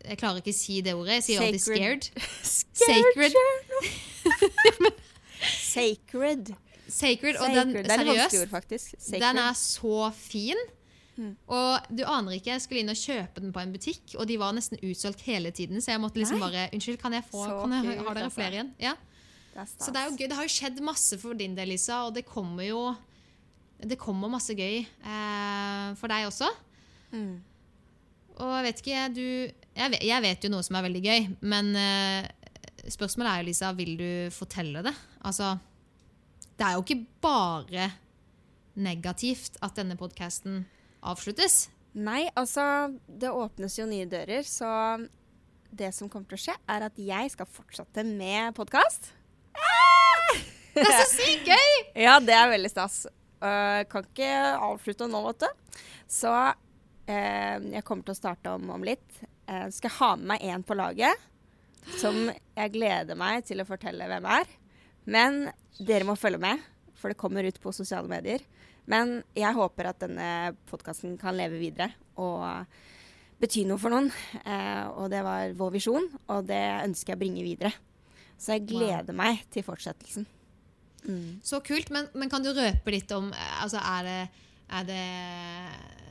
Jeg 0.07 0.17
klarer 0.21 0.41
ikke 0.41 0.55
å 0.55 0.59
si 0.59 0.79
det 0.85 0.95
ordet. 0.95 1.19
Jeg 1.19 1.27
sier 1.27 1.45
alltid 1.45 1.63
scared. 1.65 2.09
scared. 2.41 3.13
Sacred. 3.29 3.37
Sacred. 5.59 6.51
Sacred. 6.99 7.37
Og 7.37 7.53
den, 7.53 7.75
er 7.75 7.85
ord, 7.85 8.29
seriøst, 8.31 9.09
den 9.13 9.41
er 9.43 9.55
så 9.57 10.09
fin. 10.15 10.67
Mm. 11.19 11.33
Og 11.51 11.91
du 11.91 12.05
aner 12.07 12.37
ikke, 12.37 12.53
jeg 12.55 12.63
skulle 12.63 12.81
inn 12.83 12.91
og 12.93 12.97
kjøpe 12.99 13.43
den 13.43 13.51
på 13.55 13.61
en 13.61 13.73
butikk, 13.75 14.15
og 14.15 14.27
de 14.29 14.37
var 14.39 14.55
nesten 14.55 14.79
utsolgt 14.87 15.25
hele 15.27 15.51
tiden. 15.55 15.83
Så 15.83 15.91
jeg 15.93 16.01
måtte 16.01 16.21
liksom 16.21 16.39
Nei. 16.39 16.47
bare 16.47 16.69
Unnskyld, 16.75 16.99
kan 17.01 17.15
jeg 17.17 17.25
få 17.27 17.43
kan 17.43 17.75
jeg, 17.75 17.99
Har 17.99 18.15
dere 18.15 18.29
altså. 18.29 18.37
flere 18.37 18.55
igjen? 18.55 18.71
Ja. 18.81 18.95
Det. 19.53 19.67
Så 19.75 19.91
det 19.91 19.99
er 19.99 20.07
jo 20.07 20.15
gøy. 20.15 20.25
Det 20.29 20.37
har 20.37 20.47
jo 20.47 20.53
skjedd 20.55 20.81
masse 20.85 21.19
for 21.19 21.35
din 21.37 21.57
del, 21.57 21.73
Lisa, 21.73 22.05
og 22.07 22.15
det 22.15 22.23
kommer 22.27 22.63
jo 22.63 22.83
Det 23.79 23.97
kommer 23.99 24.31
masse 24.31 24.55
gøy 24.55 24.81
eh, 24.83 25.85
for 25.99 26.11
deg 26.11 26.27
også. 26.27 26.49
Mm. 27.11 27.39
Og 28.39 28.51
jeg 28.55 28.65
vet 28.65 28.83
ikke, 28.83 29.07
du 29.15 29.25
jeg 29.79 29.93
vet, 29.93 30.03
jeg 30.03 30.23
vet 30.25 30.43
jo 30.45 30.51
noe 30.51 30.65
som 30.65 30.75
er 30.75 30.85
veldig 30.87 31.01
gøy, 31.05 31.25
men 31.47 31.71
eh, 31.79 32.27
spørsmålet 32.91 33.31
er 33.31 33.41
jo, 33.41 33.47
Lisa, 33.47 33.71
vil 33.77 33.93
du 33.99 34.09
fortelle 34.35 34.83
det? 34.83 34.93
Altså, 35.27 35.53
det 36.59 36.65
er 36.67 36.75
jo 36.75 36.83
ikke 36.83 37.03
bare 37.23 37.89
negativt 38.79 39.59
at 39.63 39.77
denne 39.79 39.95
podkasten 39.99 40.65
avsluttes. 40.99 41.69
Nei, 41.99 42.27
altså 42.37 42.91
Det 43.07 43.31
åpnes 43.33 43.79
jo 43.79 43.87
nye 43.89 44.07
dører, 44.09 44.43
så 44.45 44.99
det 45.69 45.91
som 45.95 46.09
kommer 46.09 46.29
til 46.31 46.39
å 46.39 46.43
skje, 46.47 46.57
er 46.69 46.85
at 46.89 46.99
jeg 46.99 47.31
skal 47.33 47.49
fortsette 47.49 48.03
med 48.07 48.55
podkast. 48.57 49.11
Det 50.73 50.85
er 50.85 50.95
så 51.03 51.07
sykt 51.11 51.49
gøy! 51.49 51.71
Ja, 52.05 52.19
det 52.23 52.35
er 52.35 52.51
veldig 52.51 52.71
stas. 52.71 53.03
Uh, 53.39 53.85
kan 53.89 54.05
ikke 54.05 54.29
avslutte 54.59 55.07
nå, 55.09 55.21
vet 55.29 55.45
du. 55.45 55.81
Så 56.09 56.31
jeg 57.09 57.83
kommer 57.87 58.05
til 58.05 58.15
å 58.15 58.19
starte 58.19 58.53
om, 58.53 58.69
om 58.75 58.85
litt. 58.85 59.21
Eh, 59.49 59.67
skal 59.73 59.89
jeg 59.89 59.97
ha 59.97 60.11
med 60.19 60.31
meg 60.33 60.45
en 60.51 60.65
på 60.65 60.77
laget 60.77 61.27
som 61.97 62.27
jeg 62.29 62.73
gleder 62.73 63.17
meg 63.17 63.45
til 63.47 63.61
å 63.61 63.67
fortelle 63.67 64.07
hvem 64.09 64.27
er. 64.29 64.51
Men 65.09 65.41
dere 65.79 66.05
må 66.05 66.17
følge 66.19 66.41
med, 66.43 66.61
for 66.99 67.11
det 67.11 67.19
kommer 67.19 67.47
ut 67.47 67.59
på 67.63 67.73
sosiale 67.73 68.09
medier. 68.11 68.43
Men 68.89 69.19
jeg 69.37 69.55
håper 69.57 69.91
at 69.91 70.01
denne 70.01 70.29
podkasten 70.69 71.17
kan 71.21 71.37
leve 71.37 71.59
videre 71.61 71.91
og 72.19 72.65
bety 73.39 73.63
noe 73.69 73.79
for 73.81 73.93
noen. 73.93 74.09
Eh, 74.43 74.85
og 74.91 75.09
det 75.13 75.21
var 75.25 75.55
vår 75.57 75.77
visjon, 75.77 76.09
og 76.29 76.49
det 76.49 76.63
ønsker 76.83 77.13
jeg 77.13 77.19
å 77.19 77.23
bringe 77.23 77.45
videre. 77.45 77.73
Så 78.39 78.55
jeg 78.55 78.67
gleder 78.69 79.15
meg 79.15 79.43
til 79.53 79.65
fortsettelsen. 79.67 80.27
Mm. 81.07 81.39
Så 81.45 81.61
kult, 81.63 81.91
men, 81.95 82.09
men 82.17 82.31
kan 82.31 82.43
du 82.43 82.51
røpe 82.51 82.91
litt 82.91 83.11
om 83.15 83.29
eh, 83.31 83.51
Altså, 83.63 83.79
er 83.79 84.07
det, 84.07 84.47
er 84.69 84.83
det 84.87 85.03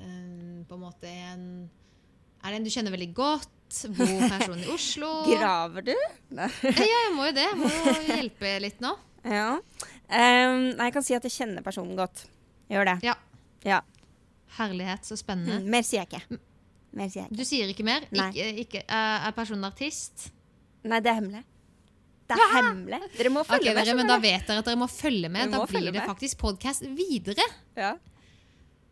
um, 0.02 0.64
på 0.68 0.74
en 0.78 0.82
måte 0.82 1.10
en 1.10 1.44
Er 2.42 2.50
det 2.50 2.58
en 2.60 2.66
du 2.66 2.70
kjenner 2.72 2.94
veldig 2.94 3.12
godt? 3.16 3.54
Bor 3.92 4.22
personen 4.32 4.62
i 4.64 4.70
Oslo? 4.72 5.10
Graver 5.32 5.84
du? 5.90 5.94
Nei. 6.32 6.48
Ja, 6.64 6.86
jeg 6.88 7.12
må 7.16 7.26
jo 7.28 7.34
det. 7.36 7.44
Jeg 7.50 7.58
må 7.60 7.68
jo 7.68 7.94
hjelpe 8.14 8.54
litt 8.64 8.80
nå. 8.84 8.94
Ja. 9.28 9.58
Um, 10.08 10.62
nei, 10.78 10.86
jeg 10.86 10.92
kan 10.94 11.04
si 11.04 11.12
at 11.16 11.24
jeg 11.26 11.34
kjenner 11.34 11.64
personen 11.66 11.98
godt. 11.98 12.22
Gjør 12.70 12.86
det. 12.88 12.94
Ja. 13.04 13.16
Ja. 13.66 13.80
Herlighet, 14.56 15.04
så 15.04 15.18
spennende. 15.18 15.58
Mm, 15.60 15.66
mer 15.74 15.84
sier 15.84 16.04
jeg 16.04 16.08
ikke. 16.08 16.38
Mer 16.96 17.10
sier 17.10 17.24
jeg 17.24 17.28
ikke. 17.28 17.36
Du 17.36 17.44
sier 17.44 17.72
ikke 17.74 17.84
mer? 17.84 18.06
Ikke, 18.08 18.46
ikke, 18.62 18.82
er 18.86 19.26
er 19.28 19.34
personen 19.36 19.66
artist? 19.68 20.28
Nei, 20.88 21.02
det 21.04 21.10
er 21.12 21.18
hemmelig. 21.18 21.42
Det 22.30 22.38
er 22.38 22.54
hemmelig. 22.54 23.00
Dere 23.18 23.32
må 23.34 23.42
følge 23.48 23.74
med. 23.74 23.82
dere, 23.82 23.96
men 23.98 24.08
Da 24.14 24.16
vet 24.22 24.48
dere 24.48 24.62
at 24.62 24.70
dere 24.70 24.80
må 24.80 24.88
følge 24.92 25.28
med. 25.34 25.50
Vi 25.50 25.58
Da 25.58 25.66
blir 25.66 25.90
det 25.90 25.94
med. 25.98 26.08
faktisk 26.08 26.40
podkast 26.46 26.86
videre. 26.96 27.44
Ja. 27.76 27.92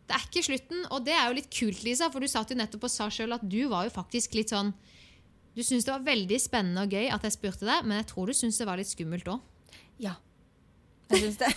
Det 0.07 0.15
er 0.15 0.27
ikke 0.29 0.45
slutten, 0.47 0.85
og 0.95 1.03
det 1.07 1.15
er 1.17 1.25
jo 1.27 1.39
litt 1.39 1.49
kult, 1.51 1.81
Lisa, 1.83 2.07
for 2.13 2.23
du 2.23 2.31
satt 2.31 2.53
jo 2.53 2.59
nettopp 2.59 2.87
og 2.87 2.93
sa 2.93 3.09
sjøl 3.11 3.35
at 3.35 3.43
du 3.43 3.65
var 3.73 3.89
jo 3.89 3.95
faktisk 3.95 4.37
litt 4.39 4.53
sånn 4.55 4.71
Du 5.57 5.65
syntes 5.65 5.87
det 5.89 5.95
var 5.95 6.05
veldig 6.07 6.39
spennende 6.39 6.85
og 6.85 6.93
gøy 6.95 7.09
at 7.11 7.25
jeg 7.27 7.35
spurte 7.35 7.67
deg, 7.67 7.87
men 7.89 7.99
jeg 8.03 8.11
tror 8.13 8.29
du 8.29 8.37
syntes 8.37 8.61
det 8.61 8.69
var 8.69 8.79
litt 8.79 8.93
skummelt 8.93 9.29
òg. 9.33 9.43
ja. 10.05 10.15
Jeg 11.11 11.23
syns 11.23 11.39
det. 11.39 11.51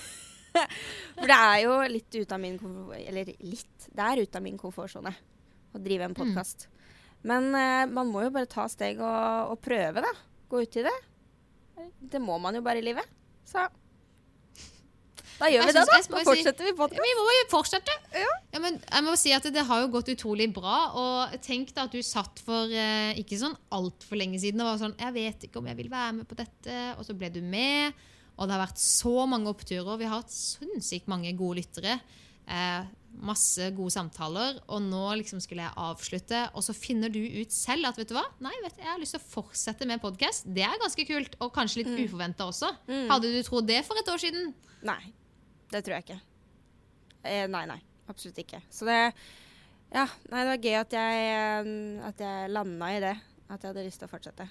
For 1.18 1.30
det 1.30 1.36
er 1.36 1.58
jo 1.64 1.76
litt 1.90 2.16
ut 2.20 2.34
av 2.36 2.42
min. 2.42 2.58
Eller 3.00 3.32
litt. 3.42 3.88
Det 3.90 4.06
er 4.06 4.22
ut 4.22 4.38
av 4.38 4.44
min 4.46 4.60
komfortsone 4.62 5.14
å 5.74 5.82
drive 5.82 6.06
en 6.06 6.18
podkast. 6.18 6.68
Men 7.28 7.50
uh, 7.54 7.86
man 7.92 8.12
må 8.14 8.24
jo 8.26 8.34
bare 8.36 8.50
ta 8.50 8.68
steg 8.72 9.02
og, 9.02 9.54
og 9.54 9.62
prøve, 9.64 10.04
da. 10.06 10.12
Gå 10.50 10.64
ut 10.64 10.80
i 10.80 10.86
det. 10.86 10.96
Det 12.00 12.22
må 12.24 12.38
man 12.42 12.58
jo 12.58 12.64
bare 12.66 12.82
i 12.82 12.86
livet. 12.86 13.06
Så 13.48 13.66
da 15.40 15.48
gjør 15.50 15.66
vi 15.70 15.74
det, 15.74 15.84
da. 15.88 15.98
Da 15.98 16.02
si- 16.04 16.28
fortsetter 16.28 16.68
vi 16.68 16.74
podkasten. 16.78 17.06
Vi 17.08 17.14
må 17.20 17.26
jo 17.36 17.46
fortsette! 17.54 17.96
Ja. 18.20 18.60
men 18.60 18.80
jeg 18.82 19.04
må 19.06 19.16
si 19.18 19.32
at 19.36 19.44
det 19.56 19.64
har 19.70 19.82
jo 19.86 19.90
gått 19.94 20.12
utrolig 20.14 20.50
bra. 20.54 20.78
Og 21.00 21.36
tenk 21.46 21.74
da 21.78 21.88
at 21.88 21.96
du 21.96 22.02
satt 22.04 22.42
for 22.46 22.68
eh, 22.72 23.14
ikke 23.22 23.40
sånn 23.40 23.56
altfor 23.72 24.20
lenge 24.20 24.40
siden 24.42 24.62
og 24.66 24.74
var 24.74 24.82
sånn 24.84 24.96
Jeg 25.00 25.14
vet 25.16 25.48
ikke 25.50 25.60
om 25.62 25.68
jeg 25.72 25.80
vil 25.80 25.90
være 25.94 26.14
med 26.22 26.28
på 26.30 26.36
dette. 26.40 26.78
Og 27.00 27.06
så 27.08 27.16
ble 27.18 27.30
du 27.34 27.42
med. 27.42 27.94
Og 28.40 28.48
det 28.48 28.56
har 28.56 28.66
vært 28.68 28.80
så 28.80 29.16
mange 29.28 29.52
oppturer. 29.52 29.98
Vi 30.00 30.08
har 30.08 30.22
hatt 30.22 30.32
sinnssykt 30.32 31.08
mange 31.12 31.32
gode 31.40 31.60
lyttere. 31.64 32.00
Eh, 32.50 32.84
masse 33.20 33.66
gode 33.76 33.92
samtaler. 33.92 34.60
Og 34.72 34.82
nå 34.86 35.02
liksom 35.20 35.42
skulle 35.44 35.66
jeg 35.66 35.76
avslutte, 35.82 36.44
og 36.56 36.64
så 36.64 36.76
finner 36.78 37.12
du 37.12 37.20
ut 37.20 37.52
selv 37.52 37.90
at 37.90 37.98
vet 38.00 38.08
du 38.12 38.16
hva? 38.16 38.24
Nei, 38.46 38.54
vet 38.64 38.78
du, 38.78 38.82
jeg 38.84 38.92
har 38.94 39.00
lyst 39.02 39.16
til 39.18 39.20
å 39.24 39.28
fortsette 39.34 39.88
med 39.90 40.00
podkast. 40.04 40.48
Det 40.56 40.64
er 40.64 40.80
ganske 40.82 41.06
kult. 41.10 41.36
Og 41.44 41.52
kanskje 41.56 41.82
litt 41.84 41.90
uforventet 41.94 42.10
uforventa 42.10 42.48
også. 42.52 42.72
Hadde 43.12 43.32
du 43.34 43.40
trodd 43.44 43.68
det 43.68 43.82
for 43.88 44.00
et 44.00 44.08
år 44.14 44.22
siden? 44.24 44.54
Nei. 44.88 45.02
Det 45.70 45.84
tror 45.86 46.00
jeg 46.00 46.08
ikke. 46.08 46.20
Eh, 47.24 47.46
nei, 47.52 47.66
nei. 47.70 47.80
Absolutt 48.10 48.42
ikke. 48.42 48.64
Så 48.74 48.88
det 48.90 49.00
Ja, 49.90 50.06
nei, 50.30 50.44
det 50.46 50.50
var 50.52 50.66
gøy 50.66 50.76
at 50.78 50.92
jeg, 50.94 51.22
eh, 51.34 52.08
at 52.08 52.20
jeg 52.22 52.50
landa 52.54 52.90
i 52.94 53.00
det. 53.02 53.16
At 53.50 53.64
jeg 53.64 53.72
hadde 53.72 53.86
lyst 53.88 54.02
til 54.02 54.10
å 54.10 54.12
fortsette. 54.12 54.46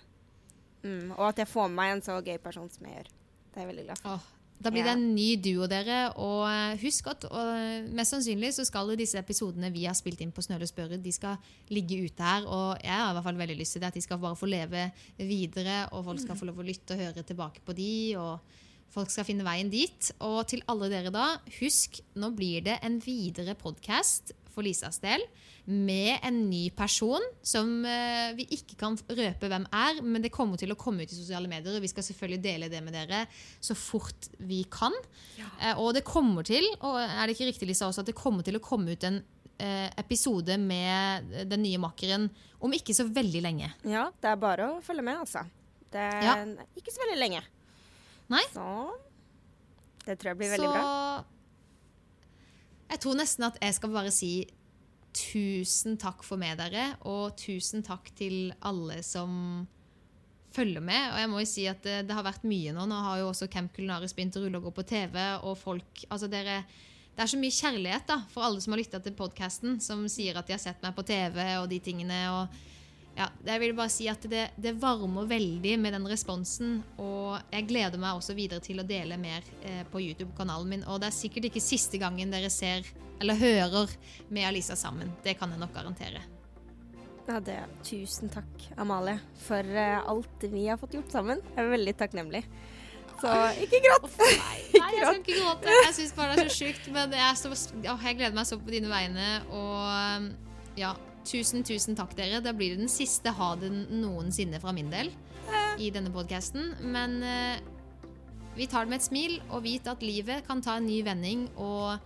Mm, 0.82 1.12
og 1.14 1.28
at 1.28 1.38
jeg 1.42 1.50
får 1.50 1.68
med 1.70 1.78
meg 1.78 1.92
en 1.92 2.02
så 2.02 2.18
gøy 2.18 2.38
person 2.42 2.66
som 2.70 2.86
jeg 2.86 2.98
gjør. 2.98 3.14
Det 3.52 3.60
er 3.60 3.64
jeg 3.64 3.70
veldig 3.70 3.86
glad 3.86 4.02
for. 4.02 4.18
Oh. 4.18 4.34
da 4.58 4.72
blir 4.74 4.82
det 4.82 4.90
en 4.96 5.14
ny 5.14 5.28
duo, 5.38 5.68
dere. 5.70 5.98
Og 6.18 6.42
eh, 6.50 6.80
husk 6.82 7.06
at 7.10 7.26
og 7.30 7.90
mest 7.94 8.14
sannsynlig 8.14 8.50
så 8.56 8.66
skal 8.66 8.90
disse 8.98 9.18
episodene 9.18 9.70
vi 9.74 9.86
har 9.86 9.94
spilt 9.94 10.20
inn 10.24 10.34
på 10.34 10.42
Snøle 10.42 10.66
spørre, 10.66 10.98
de 10.98 11.12
skal 11.14 11.38
ligge 11.70 12.00
ute 12.02 12.22
her. 12.22 12.46
Og 12.46 12.82
jeg 12.82 12.94
har 12.94 13.12
i 13.12 13.18
hvert 13.18 13.28
fall 13.30 13.42
veldig 13.42 13.58
lyst 13.58 13.78
til 13.78 13.84
det, 13.84 13.92
at 13.92 13.98
de 13.98 14.02
skal 14.02 14.18
bare 14.22 14.38
få 14.38 14.50
leve 14.50 14.88
videre, 15.18 15.84
og 15.92 16.06
folk 16.10 16.24
skal 16.26 16.38
få 16.38 16.50
lov 16.50 16.58
å 16.58 16.66
lytte 16.66 16.98
og 16.98 17.04
høre 17.06 17.26
tilbake 17.26 17.62
på 17.62 17.78
de, 17.78 17.92
og 18.18 18.66
folk 18.94 19.10
skal 19.12 19.26
finne 19.28 19.44
veien 19.46 19.70
dit. 19.72 20.10
Og 20.24 20.42
til 20.50 20.62
alle 20.70 20.88
dere 20.92 21.12
da, 21.14 21.26
husk, 21.60 22.00
nå 22.18 22.30
blir 22.36 22.64
det 22.66 22.78
en 22.86 22.98
videre 23.04 23.54
podkast 23.58 24.32
for 24.48 24.64
Lisas 24.66 24.98
del 25.02 25.22
med 25.68 26.22
en 26.24 26.38
ny 26.48 26.70
person 26.72 27.20
som 27.44 27.84
eh, 27.84 28.30
vi 28.38 28.46
ikke 28.56 28.78
kan 28.80 28.94
røpe 29.06 29.50
hvem 29.52 29.66
er, 29.76 29.98
men 30.02 30.22
det 30.24 30.30
kommer 30.32 30.56
til 30.58 30.72
å 30.72 30.78
komme 30.80 31.04
ut 31.04 31.12
i 31.12 31.18
sosiale 31.18 31.46
medier. 31.50 31.76
og 31.76 31.84
Vi 31.84 31.90
skal 31.92 32.06
selvfølgelig 32.06 32.40
dele 32.46 32.70
det 32.72 32.80
med 32.82 32.96
dere 32.96 33.26
så 33.60 33.76
fort 33.76 34.30
vi 34.48 34.62
kan. 34.72 34.96
Ja. 35.36 35.74
og 35.76 35.92
det 35.94 36.06
kommer 36.08 36.42
til, 36.48 36.64
og 36.80 36.96
er 37.04 37.26
det 37.28 37.36
ikke 37.36 37.50
riktig 37.52 37.68
Lisa 37.68 37.86
også, 37.90 38.00
at 38.06 38.08
det 38.10 38.16
kommer 38.18 38.42
til 38.46 38.56
å 38.56 38.64
komme 38.64 38.96
ut 38.96 39.04
en 39.04 39.20
eh, 39.60 39.90
episode 40.00 40.56
med 40.58 41.36
den 41.52 41.62
nye 41.66 41.78
makkeren 41.84 42.26
om 42.64 42.72
ikke 42.74 42.96
så 42.96 43.04
veldig 43.06 43.44
lenge. 43.44 43.68
Ja, 43.86 44.08
det 44.24 44.32
er 44.32 44.40
bare 44.40 44.72
å 44.72 44.80
følge 44.82 45.04
med, 45.04 45.20
altså. 45.20 45.44
Det 45.92 46.00
er 46.00 46.24
Ja. 46.24 46.34
ikke 46.80 46.92
så 46.96 47.04
veldig 47.04 47.20
lenge. 47.20 47.44
Nei. 48.32 48.44
Så 48.52 48.68
det 50.04 50.18
tror 50.18 50.32
jeg 50.32 50.40
blir 50.40 50.52
veldig 50.54 50.68
så 50.68 50.72
bra. 50.72 51.24
jeg 52.92 53.00
tror 53.04 53.18
nesten 53.18 53.48
at 53.48 53.58
jeg 53.60 53.76
skal 53.76 53.92
bare 53.92 54.12
si 54.14 54.32
tusen 55.18 55.98
takk 56.00 56.22
for 56.24 56.40
meg, 56.40 56.56
dere. 56.60 56.92
Og 57.08 57.36
tusen 57.40 57.84
takk 57.84 58.10
til 58.16 58.52
alle 58.64 59.00
som 59.04 59.66
følger 60.54 60.84
med. 60.84 61.12
Og 61.12 61.18
jeg 61.22 61.30
må 61.32 61.42
jo 61.42 61.48
si 61.48 61.66
at 61.70 61.82
det, 61.84 61.98
det 62.08 62.16
har 62.16 62.26
vært 62.26 62.46
mye 62.48 62.74
nå. 62.76 62.86
Nå 62.88 63.00
har 63.04 63.22
jo 63.22 63.30
også 63.32 63.50
Camp 63.52 63.72
Kulinaris 63.76 64.16
begynt 64.16 64.38
å 64.38 64.44
rulle 64.44 64.60
og 64.60 64.70
gå 64.70 64.76
på 64.80 64.86
TV, 64.94 65.18
og 65.42 65.58
folk 65.60 66.06
Altså, 66.08 66.30
dere 66.30 66.62
det 67.18 67.24
er 67.24 67.30
så 67.32 67.38
mye 67.40 67.50
kjærlighet 67.50 68.04
da, 68.06 68.16
for 68.30 68.46
alle 68.46 68.60
som 68.62 68.70
har 68.70 68.78
lytta 68.78 69.00
til 69.02 69.14
podkasten, 69.18 69.80
som 69.82 70.04
sier 70.06 70.36
at 70.38 70.46
de 70.46 70.54
har 70.54 70.60
sett 70.62 70.84
meg 70.84 70.94
på 70.94 71.02
TV 71.02 71.40
og 71.58 71.64
de 71.66 71.80
tingene. 71.82 72.18
og 72.30 72.60
ja, 73.18 73.26
jeg 73.48 73.62
vil 73.64 73.74
bare 73.74 73.90
si 73.90 74.06
at 74.10 74.22
det, 74.30 74.44
det 74.62 74.76
varmer 74.78 75.26
veldig 75.26 75.74
med 75.82 75.94
den 75.96 76.06
responsen. 76.06 76.78
Og 77.02 77.34
jeg 77.50 77.66
gleder 77.66 77.98
meg 77.98 78.18
også 78.20 78.36
videre 78.38 78.62
til 78.62 78.78
å 78.78 78.86
dele 78.86 79.18
mer 79.18 79.46
eh, 79.66 79.82
på 79.90 80.02
YouTube-kanalen 80.04 80.70
min. 80.70 80.84
Og 80.86 81.00
det 81.02 81.10
er 81.10 81.16
sikkert 81.16 81.48
ikke 81.48 81.62
siste 81.64 81.98
gangen 81.98 82.30
dere 82.30 82.50
ser 82.52 82.86
eller 83.18 83.40
hører 83.40 83.90
med 84.30 84.46
Alisa 84.46 84.76
sammen. 84.78 85.10
Det 85.24 85.34
kan 85.40 85.50
jeg 85.50 85.58
nok 85.58 85.74
garantere. 85.74 86.22
Ja, 87.28 87.40
det, 87.44 87.58
tusen 87.84 88.30
takk, 88.32 88.68
Amalie, 88.80 89.18
for 89.42 89.66
eh, 89.66 89.98
alt 89.98 90.46
vi 90.48 90.68
har 90.70 90.78
fått 90.80 90.94
gjort 90.96 91.10
sammen. 91.12 91.42
Jeg 91.50 91.64
er 91.64 91.74
veldig 91.74 91.96
takknemlig. 91.98 92.44
Så 93.18 93.34
ikke 93.64 93.82
gråt. 93.82 94.06
Nei, 94.22 94.60
nei, 94.78 94.92
jeg 94.94 95.02
skal 95.02 95.20
ikke 95.24 95.40
gråte. 95.42 95.74
Jeg 95.74 95.94
syns 95.98 96.14
bare 96.14 96.38
det 96.38 96.46
er 96.46 96.54
så 96.54 96.60
sjukt. 96.62 96.86
Men 96.94 97.18
jeg, 97.18 97.42
så, 97.42 97.50
åh, 97.82 98.06
jeg 98.06 98.20
gleder 98.22 98.38
meg 98.38 98.46
så 98.46 98.62
på 98.62 98.70
dine 98.70 98.94
vegne. 98.94 99.28
Og 99.50 100.78
ja, 100.78 100.94
tusen, 101.28 101.64
tusen 101.66 101.96
takk, 101.98 102.14
dere. 102.18 102.40
Da 102.44 102.52
blir 102.56 102.74
det 102.74 102.82
den 102.84 102.92
siste 102.92 103.32
ha 103.36 103.52
det 103.60 103.70
noensinne 103.72 104.60
fra 104.62 104.72
min 104.76 104.90
del 104.92 105.10
i 105.78 105.90
denne 105.94 106.10
podkasten. 106.14 106.74
Men 106.92 107.18
eh, 107.22 107.60
vi 108.56 108.66
tar 108.66 108.84
det 108.86 108.90
med 108.94 109.00
et 109.02 109.06
smil 109.08 109.36
og 109.50 109.62
vit 109.66 109.86
at 109.90 110.02
livet 110.02 110.46
kan 110.48 110.62
ta 110.64 110.78
en 110.80 110.86
ny 110.88 111.02
vending. 111.06 111.46
Og 111.56 111.98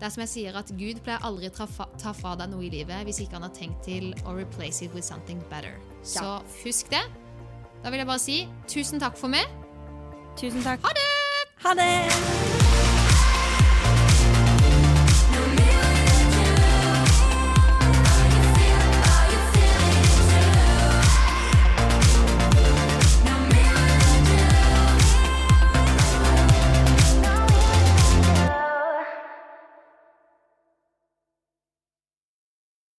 det 0.00 0.08
er 0.08 0.14
som 0.14 0.22
jeg 0.24 0.32
sier, 0.32 0.56
at 0.56 0.70
Gud 0.78 1.02
pleier 1.04 1.20
aldri 1.28 1.50
å 1.50 1.54
ta, 1.54 1.66
ta 2.00 2.14
fra 2.16 2.36
deg 2.40 2.48
noe 2.54 2.64
i 2.64 2.70
livet 2.72 3.04
hvis 3.08 3.20
ikke 3.24 3.36
han 3.36 3.44
har 3.48 3.52
tenkt 3.56 3.82
til 3.84 4.12
å 4.24 4.32
replace 4.38 4.80
it 4.86 4.94
with 4.96 5.04
something 5.04 5.42
better. 5.50 5.76
Så 6.02 6.24
Ja. 6.24 6.38
husk 6.64 6.88
det. 6.90 7.04
Da 7.82 7.90
vil 7.90 7.98
jeg 8.00 8.06
bare 8.08 8.18
si 8.22 8.48
tusen 8.68 9.00
takk 9.00 9.16
for 9.16 9.28
meg. 9.28 9.46
Tusen 10.40 10.62
takk. 10.64 10.80
Ha 10.84 10.92
det! 10.96 11.10
Ha 11.64 11.74
det! 11.74 12.59